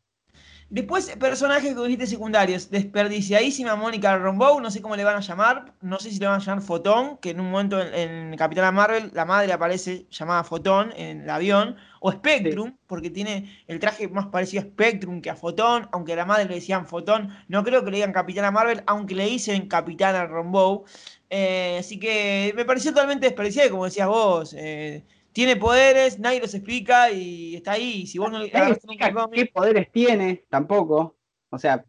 [0.70, 2.70] Después, personajes que dijiste secundarios.
[2.70, 5.74] Desperdiciadísima Mónica Rombow, no sé cómo le van a llamar.
[5.80, 9.09] No sé si le van a llamar Fotón, que en un momento en, Capitana Marvel
[9.13, 11.78] la madre aparece llamada Fotón en el avión.
[12.01, 15.88] O Spectrum, porque tiene el traje más parecido a Spectrum que a Fotón.
[15.93, 17.30] Aunque a la madre le decían Fotón.
[17.47, 20.84] No creo que le digan Capitana Marvel, aunque le dicen Capitana Rombow.
[21.30, 24.53] Eh, así que me pareció totalmente desperdiciada, como decías vos.
[24.53, 25.05] Eh,
[25.38, 28.02] tiene poderes, nadie los explica y está ahí.
[28.02, 31.16] Y si vos no le Nadie explica qué poderes tiene, tampoco.
[31.52, 31.86] O sea,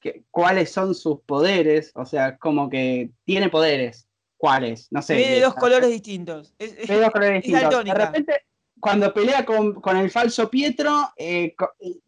[0.00, 1.92] que- cuáles son sus poderes.
[1.94, 4.08] O sea, como que tiene poderes.
[4.36, 4.88] ¿Cuáles?
[4.90, 5.14] No sé.
[5.14, 6.54] de- dos colores distintos.
[6.58, 7.84] Es- dos colores es distintos.
[7.84, 8.32] De repente,
[8.80, 11.54] cuando pelea con, con el falso Pietro, eh,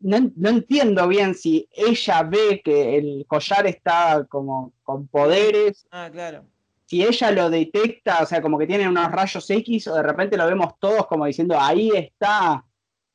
[0.01, 6.09] no, no entiendo bien si ella ve que el collar está como con poderes Ah,
[6.11, 6.47] claro.
[6.87, 10.37] Si ella lo detecta, o sea, como que tiene unos rayos X, o de repente
[10.37, 12.64] lo vemos todos como diciendo, ahí está,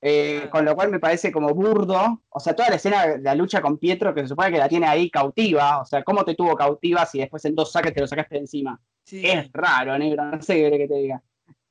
[0.01, 2.23] eh, con lo cual me parece como burdo.
[2.29, 4.69] O sea, toda la escena de la lucha con Pietro, que se supone que la
[4.69, 8.01] tiene ahí cautiva, o sea, ¿cómo te tuvo cautiva si después en dos saques te
[8.01, 8.79] lo sacaste de encima?
[9.03, 9.21] Sí.
[9.25, 11.21] Es raro, negro, no sé qué que te diga.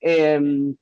[0.00, 0.74] Eh,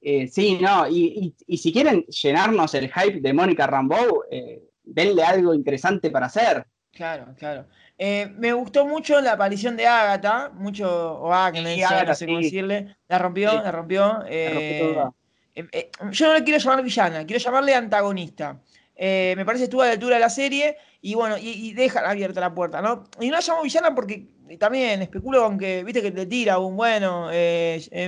[0.00, 4.62] eh, sí, no, y, y- y si quieren llenarnos el hype de Mónica Rambeau, eh,
[4.82, 6.66] denle algo interesante para hacer.
[6.92, 7.66] Claro, claro.
[7.98, 12.26] Eh, me gustó mucho la aparición de Agatha, mucho, o Agnes, Sí, Agatha, no sé
[12.26, 12.44] cómo sí.
[12.44, 12.96] decirle.
[13.08, 13.56] La rompió, Sí.
[13.62, 14.24] la rompió.
[14.28, 15.12] eh, toda.
[15.54, 18.60] eh, yo no le quiero llamar villana, quiero llamarle antagonista.
[18.98, 22.04] Me parece que estuvo a la altura de la serie y bueno, y, y dejan
[22.06, 23.04] abierta la puerta, ¿no?
[23.20, 24.26] Y no la llamo villana porque
[24.58, 27.26] también especulo con que, viste, que te tira un bueno,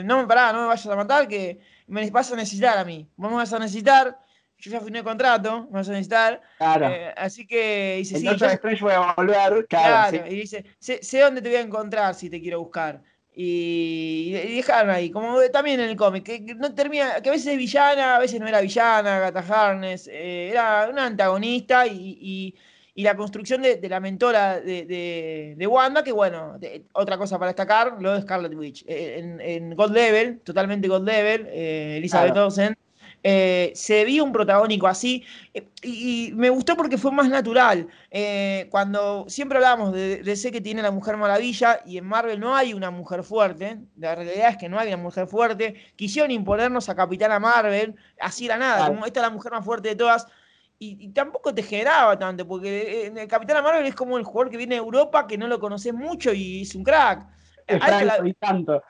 [0.05, 3.07] no me pará, no me vayas a matar, que me vas a necesitar a mí.
[3.17, 4.19] Vas a necesitar,
[4.59, 6.41] yo ya firmé contrato, me vas a necesitar.
[6.59, 6.89] Claro.
[6.89, 10.33] eh, así que dice, El sí, Doctor yo- Strange voy a volver, claro, Claro, sí.
[10.35, 13.03] y dice, sé, sé dónde te voy a encontrar si te quiero buscar.
[13.35, 17.33] Y, y dejaron ahí, como también en el cómic, que, que no termina, que a
[17.33, 22.19] veces es villana, a veces no era villana, Gata Harness, eh, era una antagonista y,
[22.21, 22.55] y-
[22.95, 26.59] y la construcción de, de la mentora de, de- de Wanda, que bueno,
[26.95, 28.85] otra cosa para destacar, lo de Scarlet Witch.
[28.89, 32.47] Eh, en, en God Level, totalmente God Level, eh, Elizabeth Claro.
[32.47, 32.77] Olsen,
[33.31, 35.23] eh, se vio un protagónico así,
[35.53, 37.87] eh, y, y me gustó porque fue más natural.
[38.11, 42.41] Eh, cuando siempre hablamos de, de sé que tiene la Mujer Maravilla y en Marvel
[42.41, 46.31] no hay una mujer fuerte, la realidad es que no hay una mujer fuerte, quisieron
[46.31, 48.95] imponernos a Capitana Marvel, así era nada, Claro.
[48.95, 50.27] como esta es la mujer más fuerte de todas.
[50.81, 54.49] Y, y tampoco te generaba tanto, porque eh, el Capitana Marvel es como el jugador
[54.51, 57.27] que viene de Europa, que no lo conoces mucho y es un crack.
[57.69, 58.83] La- tanto.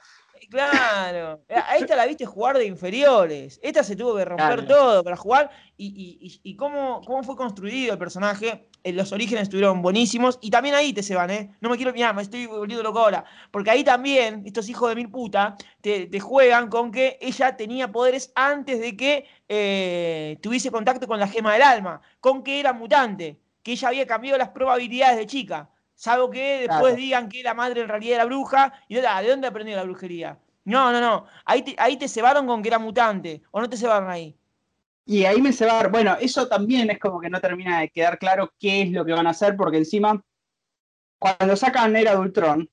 [0.50, 3.60] Claro, a esta la viste jugar de inferiores.
[3.62, 4.66] Esta se tuvo que romper Claro.
[4.66, 5.50] todo para jugar.
[5.76, 8.68] Y, y- y- y cómo, cómo fue construido el personaje.
[8.82, 10.38] eh, Los orígenes estuvieron buenísimos.
[10.40, 11.54] Y también ahí te se van, ¿eh?
[11.60, 11.92] No me quiero.
[11.92, 13.24] Mirá, me estoy volviendo loco ahora.
[13.50, 17.92] Porque ahí también, estos hijos de mil puta, te, te juegan con que ella tenía
[17.92, 22.00] poderes antes de que eh, tuviese contacto con la gema del alma.
[22.20, 23.38] Con que era mutante.
[23.62, 25.68] Que ella había cambiado las probabilidades de chica.
[25.98, 26.96] Salvo que después Claro.
[26.96, 28.72] digan que la madre en realidad era bruja.
[28.86, 30.38] Y ah, ¿de dónde aprendió la brujería?
[30.64, 31.26] No, no, no.
[31.44, 33.42] Ahí te, ahí te cebaron con que era mutante.
[33.50, 34.38] ¿O no te cebaron ahí?
[35.06, 35.88] Y ahí me va.
[35.88, 39.12] Bueno, eso también es como que no termina de quedar claro qué es lo que
[39.12, 40.22] van a hacer, porque encima,
[41.18, 42.70] cuando sacan Era de Ultron,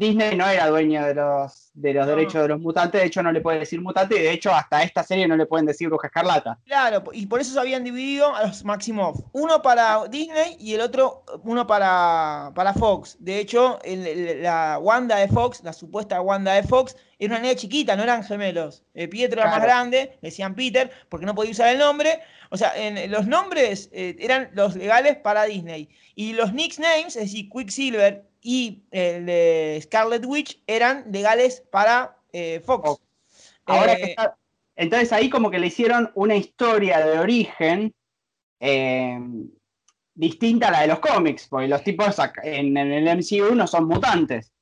[0.00, 2.16] Disney no era dueño de los, de los No.
[2.16, 4.82] derechos de los mutantes, de hecho no le puede decir mutante, y de hecho hasta
[4.82, 6.58] esta serie no le pueden decir Bruja Escarlata.
[6.64, 9.20] Claro, y por eso se habían dividido a los Maximoff.
[9.32, 13.18] Uno para Disney y el otro, uno para, para Fox.
[13.20, 17.42] De hecho, el- el- la Wanda de Fox, la supuesta Wanda de Fox, era una
[17.42, 18.82] niña chiquita, no eran gemelos.
[18.94, 22.20] Eh, Pietro era más grande, le decían Peter, porque no podía usar el nombre.
[22.48, 25.90] O sea, en, los nombres eh, eran los legales para Disney.
[26.14, 32.60] Y los nicknames, es decir, Quicksilver y el de Scarlet Witch, eran legales para eh,
[32.64, 32.88] Fox.
[32.88, 33.02] Fox.
[33.66, 34.36] Ahora Eh, que está-
[34.76, 37.94] entonces ahí como que le hicieron una historia de origen
[38.60, 39.18] eh,
[40.14, 44.52] distinta a la de los cómics, porque los tipos en, el MCU no son mutantes.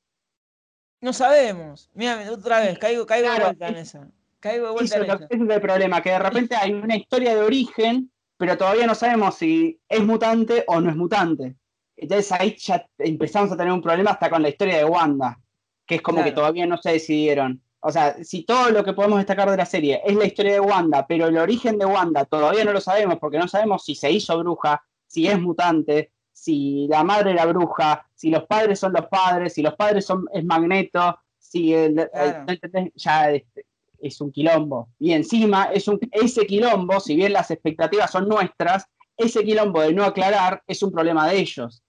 [1.01, 1.89] No sabemos.
[1.93, 4.07] Mira, otra vez, caigo, caigo de Claro, vuelta en esa.
[4.39, 5.25] Caigo de vuelta Eso en esa.
[5.29, 8.95] ese es el problema, que de repente hay una historia de origen, pero todavía no
[8.95, 11.55] sabemos si es mutante o no es mutante.
[12.01, 15.39] Entonces ahí ya empezamos a tener un problema hasta con la historia de Wanda,
[15.85, 16.31] que es como Claro.
[16.31, 17.61] que todavía no se decidieron.
[17.81, 20.59] O sea, si todo lo que podemos destacar de la serie es la historia de
[20.59, 24.11] Wanda, pero el origen de Wanda todavía no lo sabemos, porque no sabemos si se
[24.11, 29.07] hizo bruja, si es mutante, si la madre era bruja, si los padres son los
[29.07, 33.65] padres, si los padres son es Magneto, si el, el- ya este,
[33.99, 34.89] es un quilombo.
[34.99, 38.85] Y encima es un, ese quilombo, si bien las expectativas son nuestras,
[39.17, 41.81] ese quilombo de no aclarar es un problema de ellos.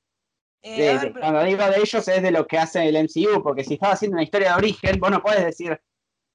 [0.63, 3.65] Eh, ver, pero- cuando digo de ellos es de lo que hace el MCU, porque
[3.65, 5.81] si estás haciendo una historia de origen, vos no puedes decir,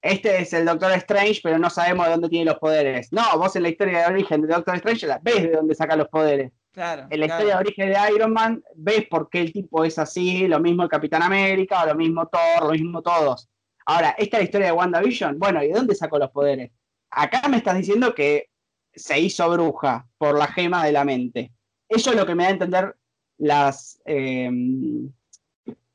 [0.01, 3.11] este es el Doctor Strange, pero no sabemos de dónde tiene los poderes.
[3.11, 5.95] No, vos en la historia de origen de Doctor Strange la ves de dónde saca
[5.95, 6.51] los poderes.
[6.71, 7.41] claro, En la claro.
[7.43, 10.83] historia de origen de Iron Man, ves por qué el tipo es así, lo mismo
[10.83, 13.47] el Capitán América, lo mismo Thor, lo mismo todos.
[13.85, 15.39] Ahora, esta es la historia de WandaVision.
[15.39, 16.71] Bueno, ¿y de dónde sacó los poderes?
[17.11, 18.49] Acá me estás diciendo que
[18.93, 21.51] se hizo bruja por la gema de la mente.
[21.87, 22.95] Eso es lo que me da a entender
[23.37, 24.49] las, eh,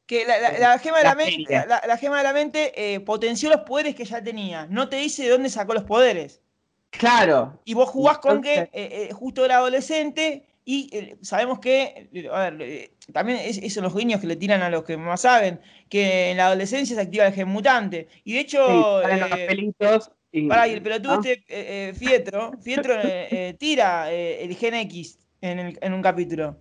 [0.06, 4.04] Que la, gema de la, mente, la, gema de la mente potenció los poderes que
[4.04, 4.66] ya tenía.
[4.66, 6.40] No te dice de dónde sacó los poderes.
[6.90, 7.60] Claro.
[7.64, 12.50] Y vos jugás con que eh, eh, justo era adolescente y eh, sabemos que, a
[12.50, 16.30] ver, también es, son los guiños que le tiran a los que más saben, que
[16.30, 18.08] en la adolescencia se activa el gen mutante.
[18.24, 19.00] Y de hecho...
[20.32, 22.94] y, pará, y el pelotudo este, Fietro, Fietro
[23.58, 26.56] tira el gen X en, un capítulo.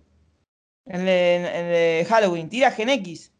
[0.86, 3.32] En el, de Halloween, tira gen X.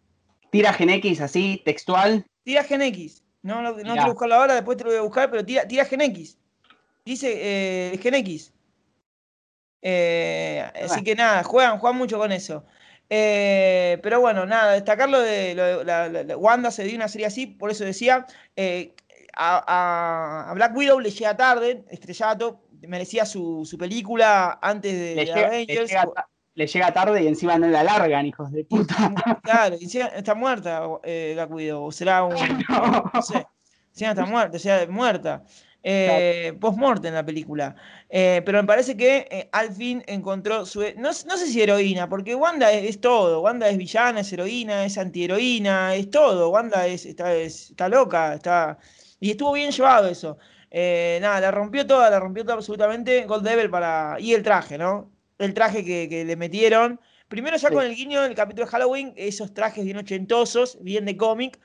[0.50, 2.24] ¿Tira gen X así, textual?
[2.44, 3.24] Tira gen X.
[3.42, 5.84] No, no, no quiero buscarlo ahora, después te lo voy a buscar, pero tira, tira
[5.84, 6.38] gen X.
[7.04, 7.32] Dice
[7.92, 8.52] eh, Gen X.
[9.82, 12.64] Eh, así que nada, juegan, juegan mucho con eso.
[13.08, 17.84] Eh, pero bueno, nada, destacarlo de, la, Wanda se dio una serie así, por eso
[17.84, 18.94] decía, eh,
[19.34, 25.90] a, Black Widow le llega tarde, estrellato, merecía su, película antes de, le llega, Avengers.
[25.90, 26.28] Le llega,
[26.92, 28.94] tarde y encima no la largan, hijos de puta.
[29.42, 32.34] Claro, está muerta Black Widow, o será un...
[32.34, 33.46] No, sé,
[33.90, 35.44] encima está muerta, sea, muerta
[35.82, 37.74] eh, post-mortem la película.
[38.08, 40.84] Eh, pero me parece que eh, al fin encontró su.
[40.96, 43.40] No, sé si heroína, porque Wanda es, todo.
[43.40, 46.50] Wanda es villana, es heroína, es antiheroína, es todo.
[46.50, 48.78] Wanda es, está, está loca, está.
[49.20, 50.38] Y estuvo bien llevado eso.
[50.70, 53.24] Eh, nada, la rompió toda, la rompió toda absolutamente.
[53.26, 54.16] Gold Devil para.
[54.20, 55.10] Y el traje, ¿no?
[55.40, 57.00] El traje que, le metieron.
[57.28, 61.16] Primero ya con el guiño del capítulo de Halloween, esos trajes bien ochentosos, bien de
[61.16, 61.58] cómic.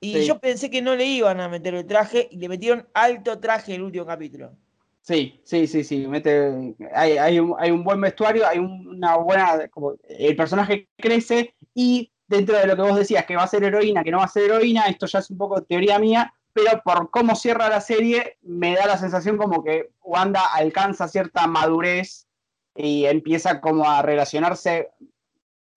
[0.00, 3.38] Y yo pensé que no le iban a meter el traje y le metieron alto
[3.38, 4.52] traje en el último capítulo.
[5.00, 6.06] Sí, sí, sí, sí.
[6.06, 9.68] Mete, hay, un, buen vestuario, hay una buena.
[9.68, 13.64] Como, el personaje crece y dentro de lo que vos decías, que va a ser
[13.64, 16.82] heroína, que no va a ser heroína, esto ya es un poco teoría mía, pero
[16.84, 22.26] por cómo cierra la serie, me da la sensación como que Wanda alcanza cierta madurez
[22.74, 24.90] y empieza como a relacionarse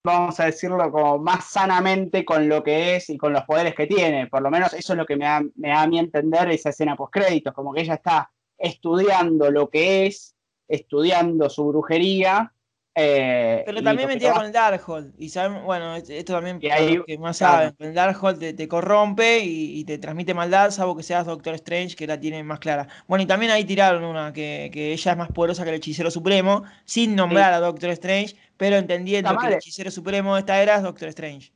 [0.04, 3.86] vamos a decirlo, como más sanamente con lo que es y con los poderes que
[3.86, 4.26] tiene.
[4.26, 6.70] Por lo menos eso es lo que me da, me da a mí entender esa
[6.70, 10.34] escena post-créditos, como que ella está estudiando lo que es,
[10.66, 12.52] estudiando su brujería.
[13.00, 15.14] Eh, Pero también metida con el Darkhold.
[15.18, 19.84] Y saben, bueno, esto también que, que más saben, el Darkhold te, te corrompe y,
[19.84, 22.88] te transmite maldad, salvo que seas Doctor Strange, que la tiene más clara.
[23.06, 26.64] Bueno, y también ahí tiraron una, que, ella es más poderosa que el hechicero supremo,
[26.84, 30.82] sin nombrar a Doctor Strange, pero entendiendo que el hechicero supremo de esta era es
[30.82, 31.52] Doctor Strange.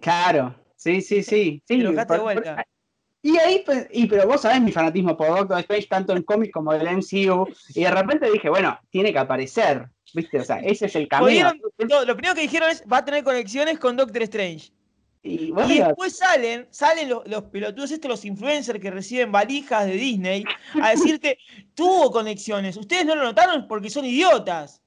[0.00, 1.60] Claro, sí, sí, sí.
[1.66, 1.84] sí
[2.22, 2.64] vuelta.
[3.22, 6.52] y ahí, pues, y, pero vos sabés mi fanatismo por Doctor Strange, tanto en cómics
[6.52, 10.40] como en el MCU, y de repente dije, bueno, tiene que aparecer, ¿viste?
[10.40, 11.52] O sea, ese es el camino.
[11.78, 14.72] lo primero que dijeron es, va a tener conexiones con Doctor Strange.
[15.22, 20.44] Y, después salen, salen los, los, pelotudos estos, los influencers que reciben valijas de Disney,
[20.80, 21.38] a decirte,
[21.74, 22.76] tuvo conexiones.
[22.76, 24.80] Ustedes no lo notaron porque son idiotas.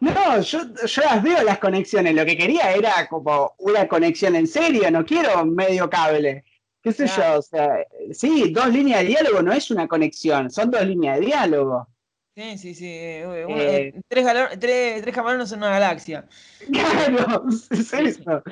[0.00, 2.14] No, yo, yo las veo las conexiones.
[2.14, 6.44] Lo que quería era como una conexión en serio, no quiero medio cable.
[6.80, 7.38] ¿Qué sé yo?
[7.38, 11.26] O sea, sí, dos líneas de diálogo no es una conexión, son dos líneas de
[11.26, 11.88] diálogo.
[12.36, 12.86] Sí, sí, sí.
[12.86, 14.26] Eh, eh, tres,
[14.60, 16.28] tres, tres camarones en una galaxia.
[16.72, 18.42] Claro, es eso.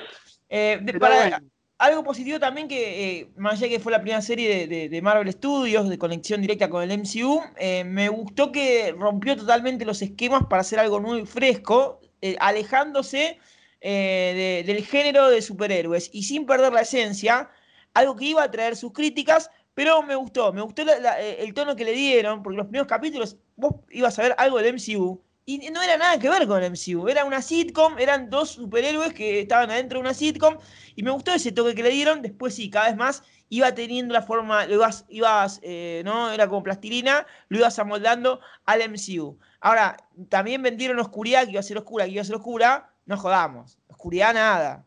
[0.49, 1.41] Eh, para,
[1.78, 5.89] algo positivo también que, eh, más allá que fue la primera serie de, Marvel Studios,
[5.89, 10.61] de conexión directa con el MCU, eh, me gustó que rompió totalmente los esquemas para
[10.61, 13.39] hacer algo nuevo y fresco, eh, alejándose
[13.82, 17.51] del género de superhéroes y sin perder la esencia,
[17.93, 21.85] algo que iba a traer sus críticas, pero me gustó, me gustó el tono que
[21.85, 25.83] le dieron, porque los primeros capítulos vos ibas a ver algo del MCU y no
[25.83, 29.70] era nada que ver con el MCU, era una sitcom, eran dos superhéroes que estaban
[29.70, 30.57] adentro de una sitcom,
[30.97, 34.14] y me gustó ese toque que le dieron, después sí, cada vez más iba teniendo
[34.14, 36.33] la forma, lo ibas, ibas eh, ¿no?
[36.33, 39.39] Era como plastilina, lo ibas amoldando al MCU.
[39.61, 39.97] Ahora,
[40.31, 43.79] también vendieron oscuridad, que iba a ser oscura, que iba a ser oscura, no jodamos,
[43.89, 44.87] oscuridad nada.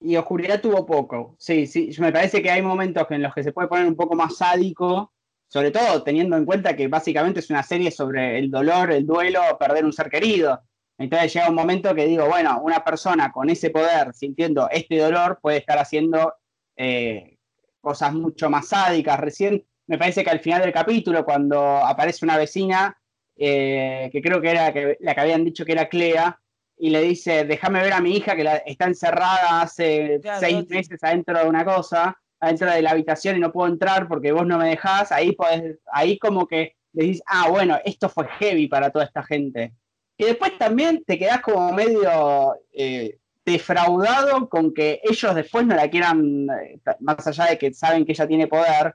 [0.00, 3.52] Y oscuridad tuvo poco, sí, sí, me parece que hay momentos en los que se
[3.52, 5.12] puede poner un poco más sádico,
[5.48, 9.40] sobre todo teniendo en cuenta que básicamente es una serie sobre el dolor, el duelo,
[9.58, 10.60] perder un ser querido.
[10.98, 15.38] Entonces llega un momento que digo, bueno, una persona con ese poder, sintiendo este dolor,
[15.40, 16.34] puede estar haciendo
[16.76, 17.38] eh,
[17.80, 19.18] cosas mucho más sádicas.
[19.18, 22.96] Recién me parece que al final del capítulo, cuando aparece una vecina,
[23.36, 26.38] eh, que creo que era la que habían dicho que era Clea,
[26.78, 31.38] y le dice, déjame ver a mi hija que está encerrada hace seis meses adentro
[31.38, 34.68] de una cosa, adentro de la habitación y no puedo entrar porque vos no me
[34.68, 39.22] dejás, ahí, podés, ahí como que decís, ah, bueno, esto fue heavy para toda esta
[39.22, 39.72] gente.
[40.16, 45.88] Y después también te quedás como medio eh, defraudado con que ellos después no la
[45.88, 48.94] quieran, eh, más allá de que saben que ella tiene poder,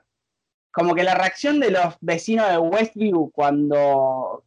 [0.70, 4.44] como que la reacción de los vecinos de Westview cuando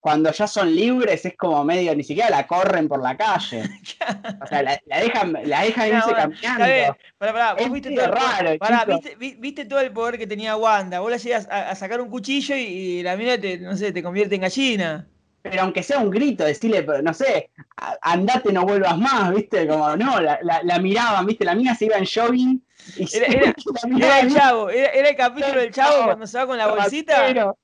[0.00, 3.64] cuando ya son libres es como medio, ni siquiera la corren por la calle.
[4.42, 6.96] o sea, la, dejan, la dejan irse caminando.
[7.18, 8.58] Pará, pará, vos viste todo, raro,
[9.18, 11.00] viste, todo el poder que tenía Wanda.
[11.00, 14.36] Vos la llegas a, sacar un cuchillo y, la mina te, no sé, te convierte
[14.36, 15.06] en gallina.
[15.42, 17.50] Pero aunque sea un grito, decirle, no sé,
[18.02, 19.66] andate, no vuelvas más, ¿viste?
[19.66, 21.44] Como, no, la, la, miraban, ¿viste?
[21.44, 22.62] La mina se iba en jogging.
[22.96, 23.26] Y era,
[23.98, 27.54] era, el chavo, era, el capítulo del chavo cuando se va con la bolsita.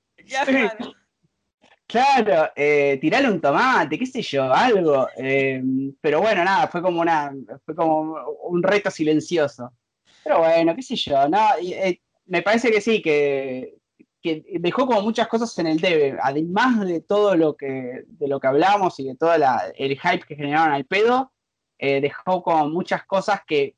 [1.87, 5.07] Claro, eh, tirarle un tomate, qué sé yo, algo.
[5.15, 5.63] Eh,
[6.01, 7.33] pero bueno, nada, fue como una,
[7.65, 9.71] fue como un reto silencioso.
[10.23, 13.75] Pero bueno, qué sé yo, no, eh, me parece que sí, que,
[14.59, 18.47] dejó como muchas cosas en el debe, además de todo lo que, de lo que
[18.47, 21.31] hablamos y de todo el hype que generaron al pedo,
[21.79, 23.77] dejó como muchas cosas que,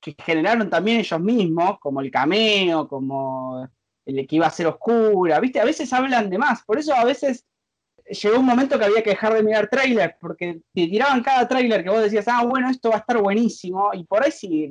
[0.00, 3.68] que generaron también ellos mismos, como el cameo, como
[4.18, 5.60] el que iba a ser oscura, ¿viste?
[5.60, 7.44] A veces hablan de más, por eso a veces
[8.04, 11.82] llegó un momento que había que dejar de mirar trailers, porque te tiraban cada trailer
[11.82, 14.70] que vos decías, ah, bueno, esto va a estar buenísimo, y por ahí si,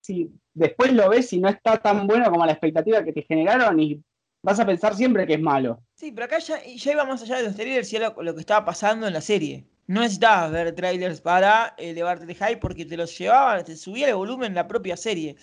[0.00, 3.78] si después lo ves y no está tan bueno como la expectativa que te generaron,
[3.78, 4.02] y
[4.42, 5.82] vas a pensar siempre que es malo.
[5.94, 8.64] Sí, pero acá ya, iba más allá de los trailers y lo, lo que estaba
[8.64, 9.66] pasando en la serie.
[9.86, 14.14] No necesitabas ver trailers para elevarte de hype porque te los llevaban, te subía el
[14.14, 15.36] volumen la propia serie.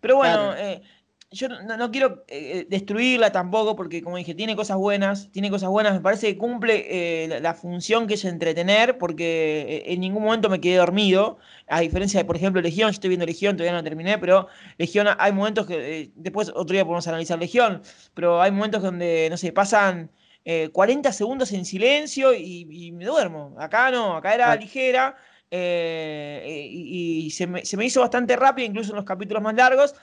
[0.00, 0.82] Pero bueno, eh,
[1.32, 5.94] yo no, quiero eh, destruirla tampoco, porque como dije, tiene cosas buenas, tiene cosas buenas,
[5.94, 10.50] me parece que cumple eh, la, función que es entretener, porque eh, en ningún momento
[10.50, 13.82] me quedé dormido, a diferencia de, por ejemplo, Legión, yo estoy viendo Legión, todavía no
[13.82, 17.82] terminé, pero Legión hay momentos que, después otro día podemos analizar Legión,
[18.14, 20.10] pero hay momentos donde, no sé, pasan
[20.72, 25.16] 40 segundos en silencio y, me duermo, acá no, acá era ligera.
[25.50, 29.94] y, se, me, se me hizo bastante rápido, incluso en los capítulos más largos,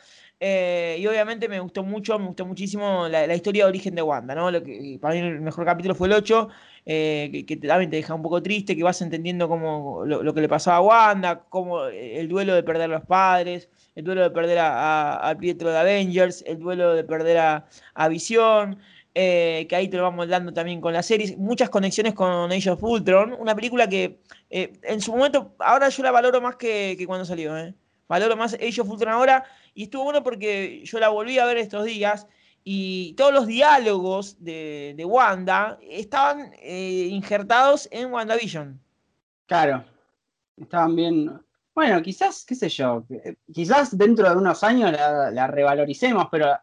[0.42, 4.36] eh, y obviamente me gustó mucho, me gustó muchísimo la, historia de origen de Wanda,
[4.36, 4.50] ¿no?
[4.50, 6.48] Lo que, para mí el mejor capítulo fue el 8,
[6.86, 10.48] eh, que, también te deja un poco triste, que vas entendiendo cómo, lo, que le
[10.48, 14.60] pasaba a Wanda, cómo el duelo de perder a los padres, el duelo de perder
[14.62, 18.80] a, Pietro de Avengers, el duelo de perder a, a Visión.
[19.16, 22.70] Eh, que ahí te lo vamos dando también con la serie, muchas conexiones con Age
[22.70, 24.20] of Ultron, una película que
[24.50, 27.54] en su momento, ahora yo la valoro más que, cuando salió,
[28.08, 31.58] valoro más Age of Ultron ahora, y estuvo bueno porque yo la volví a ver
[31.58, 32.28] estos días
[32.64, 38.80] y todos los diálogos de, Wanda estaban eh, injertados en WandaVision.
[39.46, 39.84] Claro,
[40.58, 41.40] estaban bien.
[41.74, 43.06] Bueno, quizás, qué sé yo,
[43.52, 46.58] quizás dentro de unos años la, revaloricemos, pero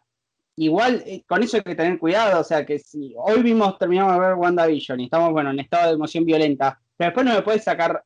[0.55, 2.41] igual eh, con eso hay que tener cuidado.
[2.41, 5.87] O sea, que si hoy vimos, terminamos de ver WandaVision y estamos, bueno, en estado
[5.87, 8.03] de emoción violenta, pero después no me puedes sacar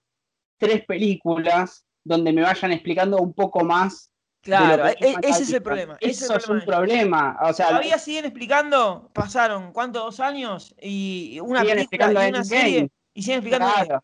[0.57, 4.11] tres películas donde me vayan explicando un poco más
[4.41, 5.97] Claro, e, ese es el problema.
[5.99, 7.37] Eso es, un problema.
[7.43, 10.03] O sea, Todavía siguen explicando, pasaron, ¿cuántos?
[10.03, 10.75] ¿Dos años?
[10.81, 12.89] Y una película y una serie.
[13.13, 13.71] Y siguen explicando.
[13.73, 14.03] Claro.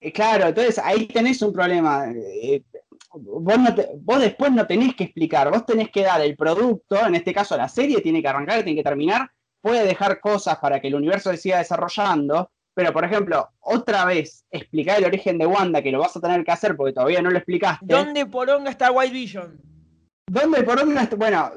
[0.00, 2.06] Eh, claro, entonces ahí tenés un problema.
[2.10, 2.62] Eh,
[3.12, 3.56] vos,
[3.96, 7.56] vos, después no tenés que explicar, vos tenés que dar el producto, en este caso
[7.56, 11.30] la serie tiene que arrancar, tiene que terminar, puede dejar cosas para que el universo
[11.30, 16.00] se siga desarrollando, pero, por ejemplo, otra vez explicar el origen de Wanda, que lo
[16.00, 17.86] vas a tener que hacer porque todavía no lo explicaste.
[17.86, 19.58] ¿Dónde poronga está White Vision?
[20.26, 21.16] ¿Dónde poronga está?
[21.16, 21.52] Bueno,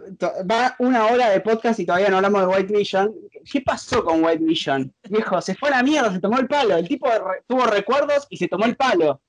[0.49, 3.13] va una hora de podcast y todavía no hablamos de White Vision.
[3.51, 4.93] ¿Qué pasó con White Vision?
[5.09, 6.77] Viejo, se fue a la mierda, se tomó el palo.
[6.77, 7.09] El tipo
[7.47, 9.19] tuvo recuerdos y se tomó el palo.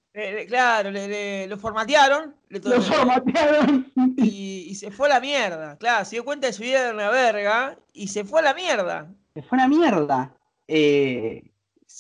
[0.47, 2.37] claro, lo formatearon.
[2.51, 3.93] lo formatearon.
[4.17, 5.77] Y, se fue a la mierda.
[5.77, 8.55] Claro, se dio cuenta de su vida de una verga y se fue a la
[8.55, 9.09] mierda.
[9.35, 10.37] Se fue a la mierda.
[10.69, 11.50] Eh,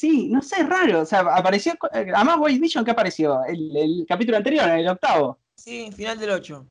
[0.00, 1.00] Sí, no sé, raro.
[1.02, 1.74] O sea, apareció.
[1.92, 3.44] Eh, además, White Vision, ¿qué apareció?
[3.44, 5.38] El, capítulo anterior, el octavo.
[5.54, 6.66] Sí, final del 8.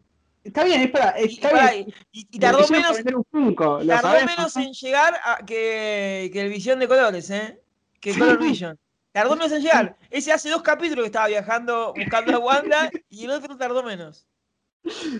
[0.46, 1.10] Está bien, espera.
[1.12, 1.96] Está y, bien.
[2.12, 7.62] Y, tardó menos, tardó menos en llegar a que, que, el Visión de colores, ¿eh?
[8.00, 8.80] Que Color Vision.
[9.12, 9.96] Tardó menos en llegar.
[10.10, 14.26] Ese hace dos capítulos que estaba viajando buscando a Wanda y el otro tardó menos.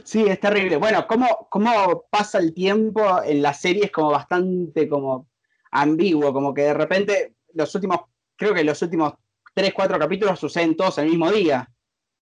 [0.04, 0.78] Sí, es terrible.
[0.78, 5.28] Bueno, cómo, cómo pasa el tiempo en la serie es como bastante como
[5.70, 8.00] ambiguo, como que de repente los últimos,
[8.36, 9.14] creo que los últimos
[9.54, 11.70] 3, 4 capítulos suceden todos el mismo día.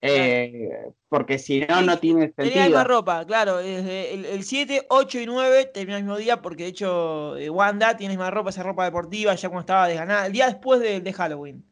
[0.05, 0.69] Eh,
[1.09, 2.49] porque si no, no tiene sentido.
[2.49, 3.61] Tenía la misma ropa, claro.
[3.61, 8.19] el, 7, 8 y 9 termina el mismo día porque de hecho eh, Wanda tiene
[8.19, 11.65] más ropa, esa ropa deportiva, ya cuando estaba desganada, el día después de, Halloween.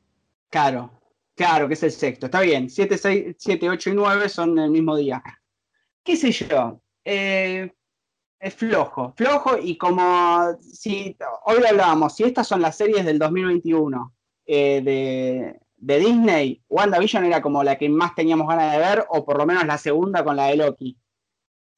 [0.49, 0.93] Claro,
[1.34, 2.26] claro, que es el sexto.
[2.26, 5.20] Está bien, 7, 6, 7, 8 y 9 son el mismo día.
[6.05, 6.80] ¿Qué sé yo?
[7.05, 7.72] Eh,
[8.41, 14.14] es flojo, flojo y como si hoy hablábamos, si estas son las series del 2021
[14.47, 19.24] eh, de, de, Disney, WandaVision era como la que más teníamos ganas de ver, o
[19.26, 20.97] por lo menos la segunda con la de Loki.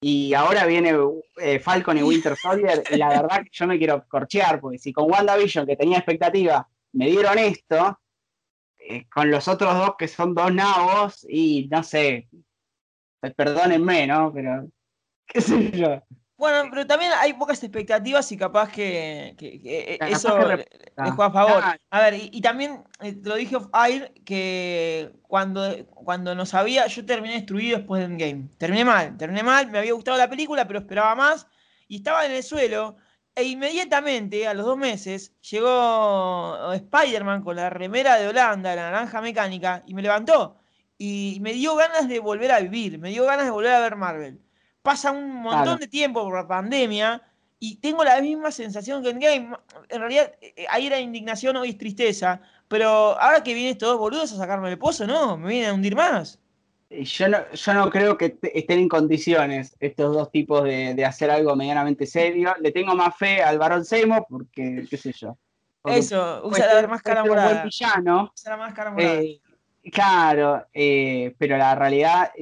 [0.01, 0.95] y ahora viene
[1.39, 4.93] eh, Falcon y Winter Soldier, y la verdad que yo me quiero corchear, porque si
[4.93, 7.99] con WandaVision, que tenía expectativa, me dieron esto,
[8.79, 12.29] eh, con los otros dos que son dos nabos, y no sé,
[13.37, 14.33] perdónenme, ¿no?
[14.33, 14.69] Pero,
[15.27, 16.01] qué sé yo.
[16.43, 20.67] Bueno, pero también hay pocas expectativas y capaz que, eh, eso le,
[20.97, 21.63] juega a favor.
[21.89, 27.07] A ver, y, también te lo dije off air que cuando, cuando no sabía, yo
[27.07, 28.49] terminé destruido después de Endgame.
[28.59, 31.47] Terminé mal, terminé mal, me había gustado la película, pero esperaba más.
[31.87, 32.97] Y estaba en el suelo.
[33.37, 39.21] E inmediatamente, a los dos meses, llegó Spider-Man con la remera de Holanda, la naranja
[39.21, 40.57] mecánica, y me levantó.
[40.99, 43.95] Y me dio ganas de volver a vivir, me dio ganas de volver a ver
[43.95, 44.41] Marvel
[44.83, 47.23] pasa un montón de tiempo por la pandemia
[47.59, 49.57] y tengo la misma sensación que en Game.
[49.89, 52.41] En realidad, eh, ahí era indignación, hoy es tristeza.
[52.67, 52.89] Pero
[53.21, 55.95] ahora que vienen estos dos boludos a sacarme el pozo, no, me vienen a hundir
[55.95, 56.41] más.
[56.91, 61.55] Yo no, yo no creo que estén en condiciones estos dos tipos de, hacer algo
[61.55, 62.53] medianamente serio.
[62.61, 65.39] Le tengo más fe al varón Seymour porque, qué sé yo.
[65.85, 67.65] Eso, usa la máscara morada.
[67.65, 68.03] Usa
[68.47, 69.21] la máscara morada.
[69.21, 69.41] Eh,
[69.93, 72.33] claro, eh, pero la realidad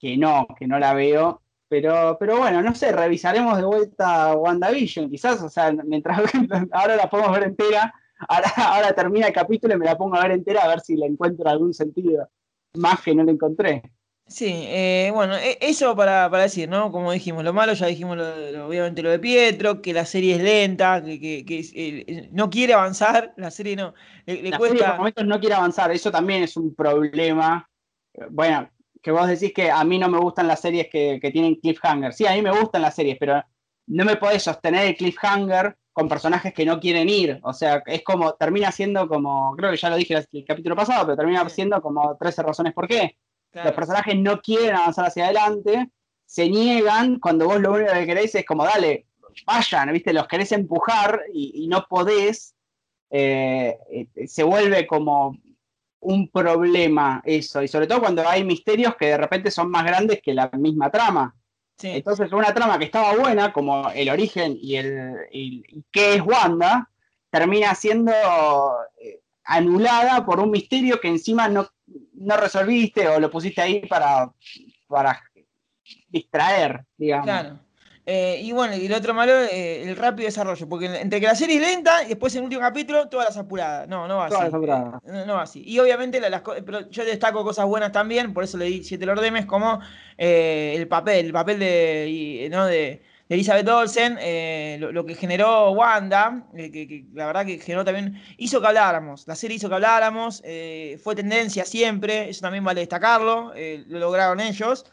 [0.00, 1.42] que no, que no la veo
[1.74, 6.20] pero, pero bueno, no sé, revisaremos de vuelta WandaVision, quizás, o sea, mientras
[6.70, 7.92] ahora la podemos ver entera,
[8.28, 10.96] ahora, ahora termina el capítulo y me la pongo a ver entera a ver si
[10.96, 12.28] le encuentro algún sentido,
[12.74, 13.82] más que no le encontré.
[14.28, 16.92] Sí, eh, bueno, e, eso para, decir, ¿no?
[16.92, 21.02] Como dijimos, lo malo ya dijimos obviamente lo de Pietro, que la serie es lenta,
[21.02, 23.94] que, que, no quiere avanzar, la serie no,
[24.26, 24.76] le, la cuesta...
[24.76, 27.68] Serie por momentos no quiere avanzar, eso también es un problema.
[28.30, 28.70] Bueno,
[29.04, 32.14] que vos decís que a mí no me gustan las series que, tienen cliffhanger.
[32.14, 33.44] Sí, a mí me gustan las series, pero
[33.88, 37.38] no me podés sostener el cliffhanger con personajes que no quieren ir.
[37.42, 41.04] O sea, es como, termina siendo como, creo que ya lo dije el capítulo pasado,
[41.04, 43.18] pero termina siendo como 13 razones por qué.
[43.52, 45.90] Los personajes no quieren avanzar hacia adelante,
[46.24, 49.06] se niegan cuando vos lo único que queréis es como, dale,
[49.46, 50.14] vayan, ¿viste?
[50.14, 52.54] Los querés empujar y, no podés.
[53.10, 55.38] Eh, eh, se vuelve como
[56.04, 60.20] un problema eso, y sobre todo cuando hay misterios que de repente son más grandes
[60.22, 61.34] que la misma trama.
[61.82, 65.16] Entonces, una trama que estaba buena, como el origen y el
[65.90, 66.88] qué es Wanda,
[67.30, 68.12] termina siendo
[69.00, 71.68] eh, anulada por un misterio que encima no,
[72.12, 74.30] no resolviste o lo pusiste ahí para,
[74.86, 75.20] para
[76.08, 77.26] distraer, digamos.
[77.26, 77.58] Claro.
[78.06, 81.34] Eh, y bueno, y el otro malo, eh, el rápido desarrollo, porque entre que la
[81.34, 83.88] serie es lenta y después en el último capítulo, todas las apuradas.
[83.88, 84.36] No, no va así.
[85.06, 85.62] Eh, no, va así.
[85.66, 89.46] Y obviamente las, pero yo destaco cosas buenas también, por eso le di siete lordemes,
[89.46, 89.80] como
[90.18, 92.66] el papel, el papel de, ¿no?
[92.66, 94.18] de, Elizabeth Olsen,
[94.80, 99.56] lo, que generó Wanda, que, la verdad que generó también, hizo que habláramos, la serie
[99.56, 100.42] hizo que habláramos,
[101.02, 103.54] fue tendencia siempre, eso también vale destacarlo,
[103.88, 104.84] lo lograron ellos.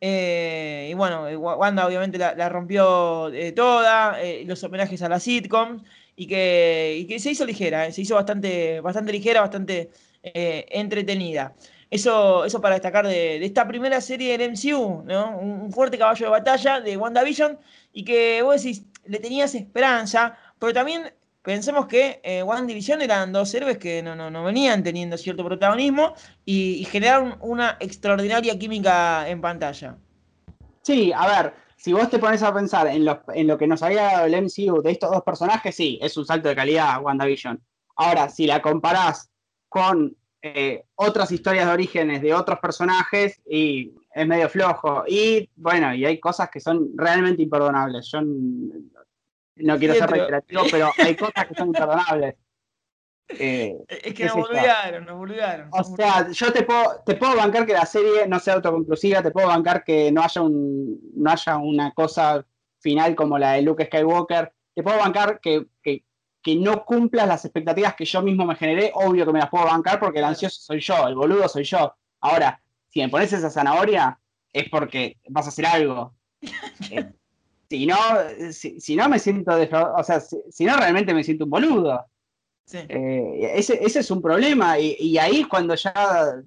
[0.00, 5.82] Eh, y bueno, eh, Wanda obviamente la, rompió eh, toda, los homenajes a la sitcom,
[6.16, 9.90] y que, que se hizo ligera, se hizo bastante, bastante ligera, bastante
[10.22, 11.54] entretenida.
[11.90, 15.38] Eso, eso para destacar de, esta primera serie del MCU, ¿no?
[15.38, 17.58] Un, fuerte caballo de batalla de WandaVision,
[17.92, 21.12] y que vos decís, le tenías esperanza, pero también
[21.46, 26.14] Pensemos que eh, One Division eran dos héroes que no, no, venían teniendo cierto protagonismo
[26.44, 29.96] y, generaron una extraordinaria química en pantalla.
[30.82, 33.80] Sí, a ver, si vos te pones a pensar en lo, en lo que nos
[33.84, 37.62] había dado el MCU de estos dos personajes, sí, es un salto de calidad WandaVision.
[37.94, 39.30] Ahora, si la comparás
[39.68, 45.04] con eh, otras historias de orígenes de otros personajes, y es medio flojo.
[45.06, 48.08] Y bueno, y hay cosas que son realmente imperdonables.
[48.10, 48.20] Yo
[49.56, 52.34] no quiero ser reiterativo, pero hay cosas que son imperdonables.
[53.28, 55.68] Eh, es que nos boludearon, nos boludearon.
[55.72, 59.32] O sea, yo te puedo, te puedo bancar que la serie no sea autoconclusiva, te
[59.32, 62.46] puedo bancar que no haya, un, no haya una cosa
[62.78, 66.02] final como la de Luke Skywalker, te puedo bancar que, que,
[66.60, 69.98] no cumplas las expectativas que yo mismo me generé, obvio que me las puedo bancar
[69.98, 71.92] porque el ansioso soy yo, el boludo soy yo.
[72.20, 74.16] Ahora, si me pones esa zanahoria,
[74.52, 76.14] es porque vas a hacer algo.
[76.92, 77.12] Eh,
[77.68, 77.96] si no,
[78.52, 82.04] si, no me siento o sea, si, no realmente me siento un boludo.
[82.72, 86.42] Eh, ese, es un problema y, ahí es cuando ya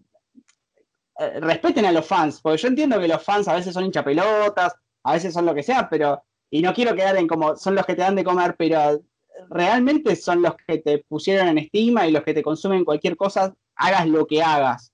[1.20, 4.76] eh, respeten a los fans, porque yo entiendo que los fans a veces son hinchapelotas,
[5.04, 7.86] a veces son lo que sea, pero, y no quiero quedar en como son los
[7.86, 9.02] que te dan de comer, pero
[9.50, 13.56] realmente son los que te pusieron en estima y los que te consumen cualquier cosa,
[13.76, 14.92] hagas lo que hagas,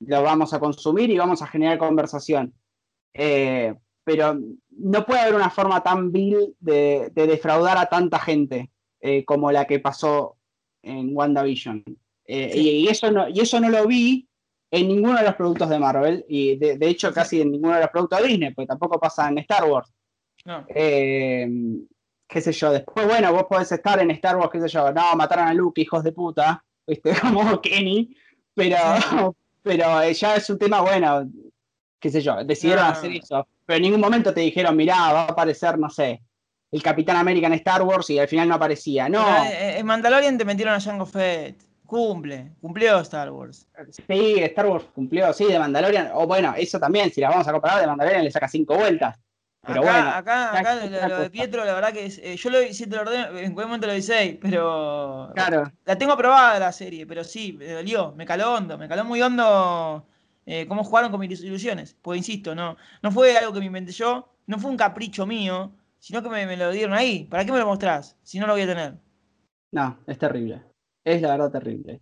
[0.00, 2.54] lo vamos a consumir y vamos a generar conversación.
[3.14, 3.74] Eh,
[4.08, 4.40] pero
[4.70, 8.70] no puede haber una forma tan vil de, defraudar a tanta gente
[9.02, 10.38] eh, como la que pasó
[10.80, 11.84] en WandaVision.
[12.24, 14.26] Eh, y, eso no, y eso no lo vi
[14.70, 17.90] en ninguno de los productos de Marvel y de, hecho casi en ninguno de los
[17.90, 19.92] productos de Disney, porque tampoco pasa en Star Wars.
[20.46, 20.64] No.
[20.68, 21.46] Eh,
[22.26, 25.14] qué sé yo, después, bueno, vos podés estar en Star Wars, qué sé yo, no,
[25.16, 27.12] mataron a Luke, hijos de puta, ¿viste?
[27.20, 28.16] como Kenny,
[28.54, 28.78] pero,
[29.62, 31.30] pero ya es un tema, bueno,
[32.00, 35.26] qué sé yo, decidieron hacer eso, pero en ningún momento te dijeron, mirá, va a
[35.26, 36.22] aparecer, no sé,
[36.72, 39.22] el Capitán América en Star Wars y al final no aparecía, no.
[39.44, 41.62] En Mandalorian te metieron a Jango Fett.
[41.84, 43.68] Cumple, cumplió Star Wars.
[43.90, 46.12] Sí, Star Wars cumplió, sí, de Mandalorian.
[46.14, 49.18] O bueno, eso también, si la vamos a comparar, de Mandalorian le saca cinco vueltas.
[49.66, 52.60] Pero acá, bueno, acá, acá lo, de Pietro, la verdad que es, eh, yo lo
[52.70, 55.70] siete lo ordeno, en cualquier momento lo seis, pero claro.
[55.84, 59.20] la tengo aprobada la serie, pero sí, me dolió, me caló hondo, me caló muy
[59.20, 60.06] hondo
[60.50, 61.94] eh, cómo jugaron con mis ilusiones.
[62.00, 65.72] Pues insisto, no, no fue algo que me inventé yo, no fue un capricho mío,
[65.98, 67.24] sino que me, me lo dieron ahí.
[67.24, 68.94] ¿Para qué me lo mostrás si no lo voy a tener?
[69.72, 70.62] No, es terrible.
[71.04, 72.00] Es la verdad terrible.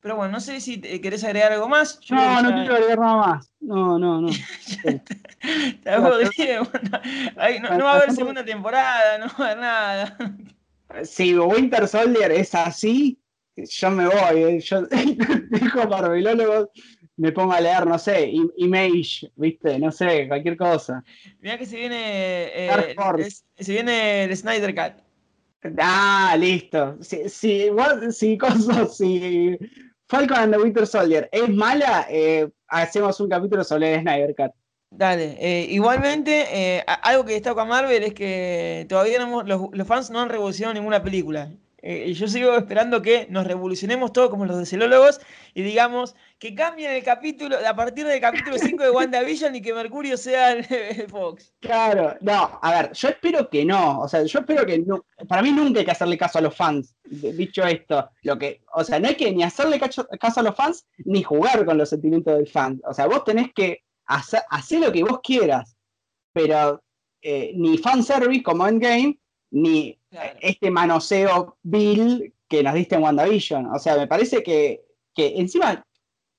[0.00, 2.00] Pero bueno, no sé si querés agregar algo más.
[2.10, 3.52] no, no quiero agregar nada más.
[3.60, 4.28] No, no, no.
[7.78, 10.18] no, va a haber segunda temporada, no va a haber nada.
[11.02, 13.18] Si Winter Soldier es así,
[13.56, 14.44] yo me voy.
[14.44, 14.60] Eh.
[14.60, 16.68] Yo dijo Marvelólogos,
[17.16, 21.02] me pongo a leer, no sé, Image, viste, no sé, cualquier cosa.
[21.40, 25.02] Mira que se viene, eh, se viene el Snyder Cut.
[25.78, 26.96] Ah, listo.
[27.00, 27.70] Si, si,
[28.10, 28.38] si,
[28.90, 29.58] si
[30.08, 34.52] Falcon and the Winter Soldier es mala, eh, hacemos un capítulo sobre el Snyder Cut.
[34.90, 40.10] Dale, eh, igualmente, eh, algo que destaca Marvel es que todavía no los, los, fans
[40.10, 41.50] no han revolucionado ninguna película.
[41.88, 45.20] Eh, yo sigo esperando que nos revolucionemos todos como los decelólogos
[45.54, 49.72] y digamos que cambien el capítulo, a partir del capítulo 5 de WandaVision y que
[49.72, 50.64] Mercurio sea el,
[51.08, 51.54] Fox.
[51.60, 55.42] Claro, no, a ver, yo espero que no, o sea, yo espero que no, para
[55.42, 58.98] mí nunca hay que hacerle caso a los fans, dicho esto, lo que, o sea,
[58.98, 62.48] no hay que ni hacerle caso, a los fans ni jugar con los sentimientos del
[62.48, 64.42] fan, o sea, vos tenés que hacer,
[64.80, 65.76] lo que vos quieras,
[66.32, 66.82] pero
[67.22, 69.20] eh, ni fanservice como Endgame,
[69.50, 69.98] ni
[70.40, 73.66] este manoseo Bill que nos diste en WandaVision.
[73.66, 74.84] O sea, me parece que,
[75.16, 75.84] encima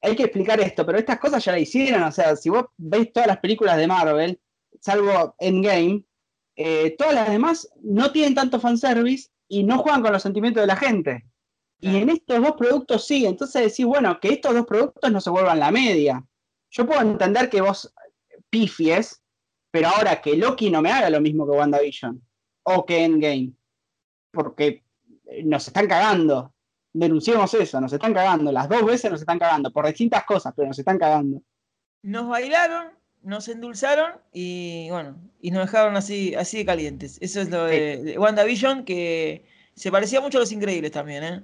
[0.02, 2.04] hay que explicar esto, pero estas cosas ya la hicieron.
[2.04, 4.40] O sea, si vos veis todas las películas de Marvel,
[4.80, 6.04] salvo Endgame,
[6.56, 10.68] eh, todas las demás no tienen tanto fanservice y no juegan con los sentimientos de
[10.68, 11.26] la gente.
[11.80, 15.30] Y en estos dos productos sí, entonces decís, bueno, que estos dos productos no se
[15.30, 16.26] vuelvan la media.
[16.72, 17.94] Yo puedo entender que vos
[18.50, 19.22] pifies,
[19.70, 22.27] pero ahora que Loki no me haga lo mismo que WandaVision
[22.70, 23.54] o que Endgame
[24.32, 24.84] porque
[25.26, 26.54] eh, nos están cagando.
[26.94, 28.52] Denunciemos eso, nos están cagando.
[28.52, 31.42] Las dos veces nos están cagando, por distintas cosas, pero nos están cagando.
[32.04, 32.92] Nos bailaron,
[33.24, 37.18] nos endulzaron y bueno, y nos dejaron así, así de calientes.
[37.22, 41.44] Eso es lo de, WandaVision, que se parecía mucho a Los Increíbles también, ¿eh?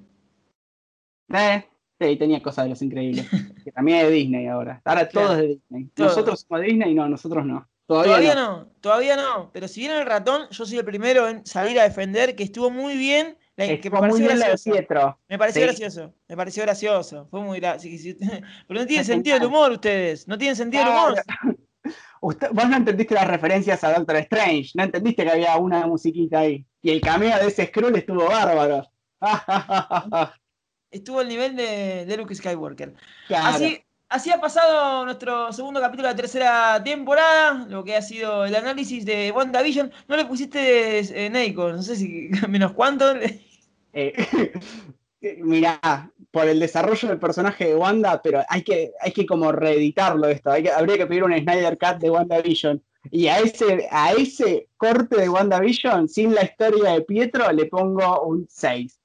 [1.30, 1.66] Eh,
[2.00, 3.28] sí, tenía cosas de Los Increíbles.
[3.64, 4.82] que también es de Disney ahora.
[4.84, 5.90] Ahora todo es de Disney.
[5.98, 7.68] Nosotros somos de Disney, no, nosotros no.
[7.86, 8.70] Todavía, no.
[8.80, 9.52] todavía no.
[9.52, 12.70] Pero si viene el ratón, yo soy el primero en salir a defender que estuvo
[12.70, 13.38] muy bien.
[13.58, 15.20] que me pareció gracioso.
[15.28, 16.14] Me pareció gracioso.
[16.28, 17.28] Me pareció gracioso.
[17.30, 18.18] Fue muy gracioso.
[18.68, 20.28] Pero no tienen sentido el humor ustedes.
[20.28, 21.22] No tienen sentido el humor.
[22.22, 24.72] vos no entendiste las referencias a Doctor Strange.
[24.76, 26.66] No entendiste que había una musiquita ahí.
[26.82, 28.90] Y el cameo de ese Skrull estuvo bárbaro.
[30.90, 32.94] estuvo al nivel de, de Luke Skywalker.
[33.30, 33.83] Así,
[34.14, 38.56] Así ha pasado nuestro segundo capítulo de la tercera temporada, lo que ha sido el
[38.56, 39.92] análisis de WandaVision.
[40.08, 43.12] No le pusiste eh, Neiko, no sé si menos cuánto.
[43.92, 44.14] Eh,
[45.40, 50.28] Mira, por el desarrollo del personaje de Wanda, pero hay que, hay que como reeditarlo
[50.28, 50.52] esto.
[50.52, 52.84] Habría que pedir un Snyder Cut de WandaVision.
[53.10, 58.22] Y a ese, a ese corte de WandaVision, sin la historia de Pietro, le pongo
[58.26, 58.96] un 6.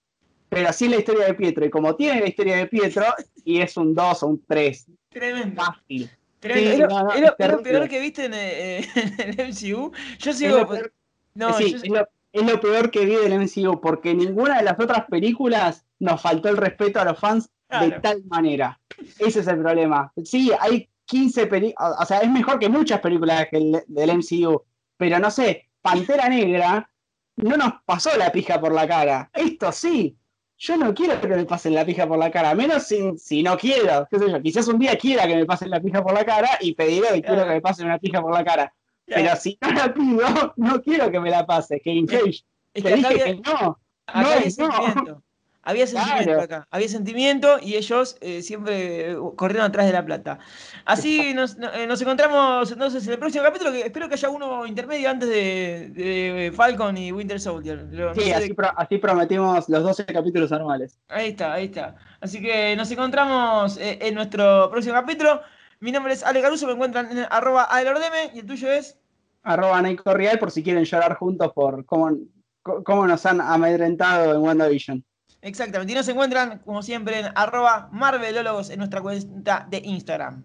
[0.48, 1.64] Pero sin la historia de Pietro.
[1.64, 3.04] Y como tiene la historia de Pietro,
[3.44, 4.86] y es un 2 o un 3.
[5.10, 5.62] Tremendo.
[5.62, 6.10] Fácil.
[6.40, 6.84] Tremendo.
[7.14, 8.86] es, lo, peor que viste en, eh,
[9.18, 9.92] el MCU.
[10.18, 10.58] Yo sigo.
[10.58, 10.90] Es lo,
[11.34, 16.20] no, es, lo, peor que vi del MCU, porque ninguna de las otras películas nos
[16.20, 17.50] faltó el respeto a los fans
[17.80, 18.80] de tal manera.
[19.18, 20.12] Ese es el problema.
[20.24, 21.96] Sí, hay 15 películas.
[22.00, 24.62] O sea, es mejor que muchas películas del MCU.
[24.96, 26.90] Pero no sé, Pantera Negra
[27.36, 29.30] no nos pasó la pija por la cara.
[29.32, 30.17] Esto sí
[30.58, 33.56] yo no quiero que me pasen la pija por la cara, menos si, si no
[33.56, 36.24] quiero, qué sé yo, quizás un día quiera que me pasen la pija por la
[36.24, 38.74] cara y pediré que quiero que me pasen una pija por la cara.
[39.06, 40.26] Pero si no la pido,
[40.56, 42.44] no quiero que me la pase, que Engage.
[42.74, 43.78] Es que, dije que no.
[44.06, 45.22] Acá, no, hay, sentimiento.
[45.68, 50.38] Había sentimiento acá, había sentimiento y ellos eh, siempre corrieron atrás de la plata.
[50.86, 51.58] Así nos,
[52.00, 56.96] encontramos entonces en el próximo capítulo, que espero que haya uno intermedio antes de, Falcon
[56.96, 57.86] y Winter Soldier.
[58.14, 60.98] sí, así, prometimos los 12 capítulos anuales.
[61.08, 61.96] Ahí está, ahí está.
[62.22, 65.42] Así que nos encontramos en nuestro próximo capítulo.
[65.80, 68.98] Mi nombre es Ale Caruso, me encuentran en arroba aelordeme y el tuyo es
[69.42, 72.16] arroba Nico Real por si quieren llorar juntos por cómo,
[72.62, 75.04] cómo nos han amedrentado en WandaVision.
[75.40, 80.44] Exactamente, y nos encuentran como siempre en arroba marvelólogos en nuestra cuenta de Instagram.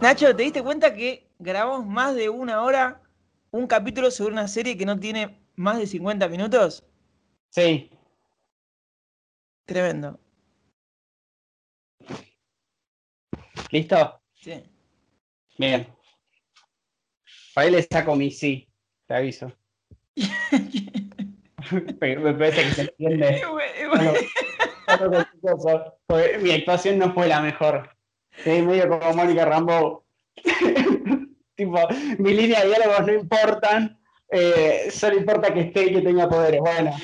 [0.00, 3.00] Nacho, ¿te diste cuenta que grabamos más de una hora
[3.50, 6.84] un capítulo sobre una serie que no tiene más de 50 minutos?
[7.48, 7.90] Sí.
[9.64, 10.20] Tremendo.
[13.70, 14.20] ¿Listo?
[14.34, 14.62] Sí.
[15.56, 15.86] Bien.
[17.54, 18.68] Para él le saco mi sí,
[19.06, 19.50] te aviso.
[20.16, 20.28] me
[22.34, 23.40] parece que se entiende.
[26.42, 27.95] mi actuación no fue la mejor.
[28.42, 30.04] Sí, medio como Mónica Rambo.
[31.54, 31.78] tipo,
[32.18, 33.98] mi línea de diálogos no importan,
[34.30, 36.60] eh, solo importa que esté y que tenga poderes.
[36.60, 36.96] Bueno.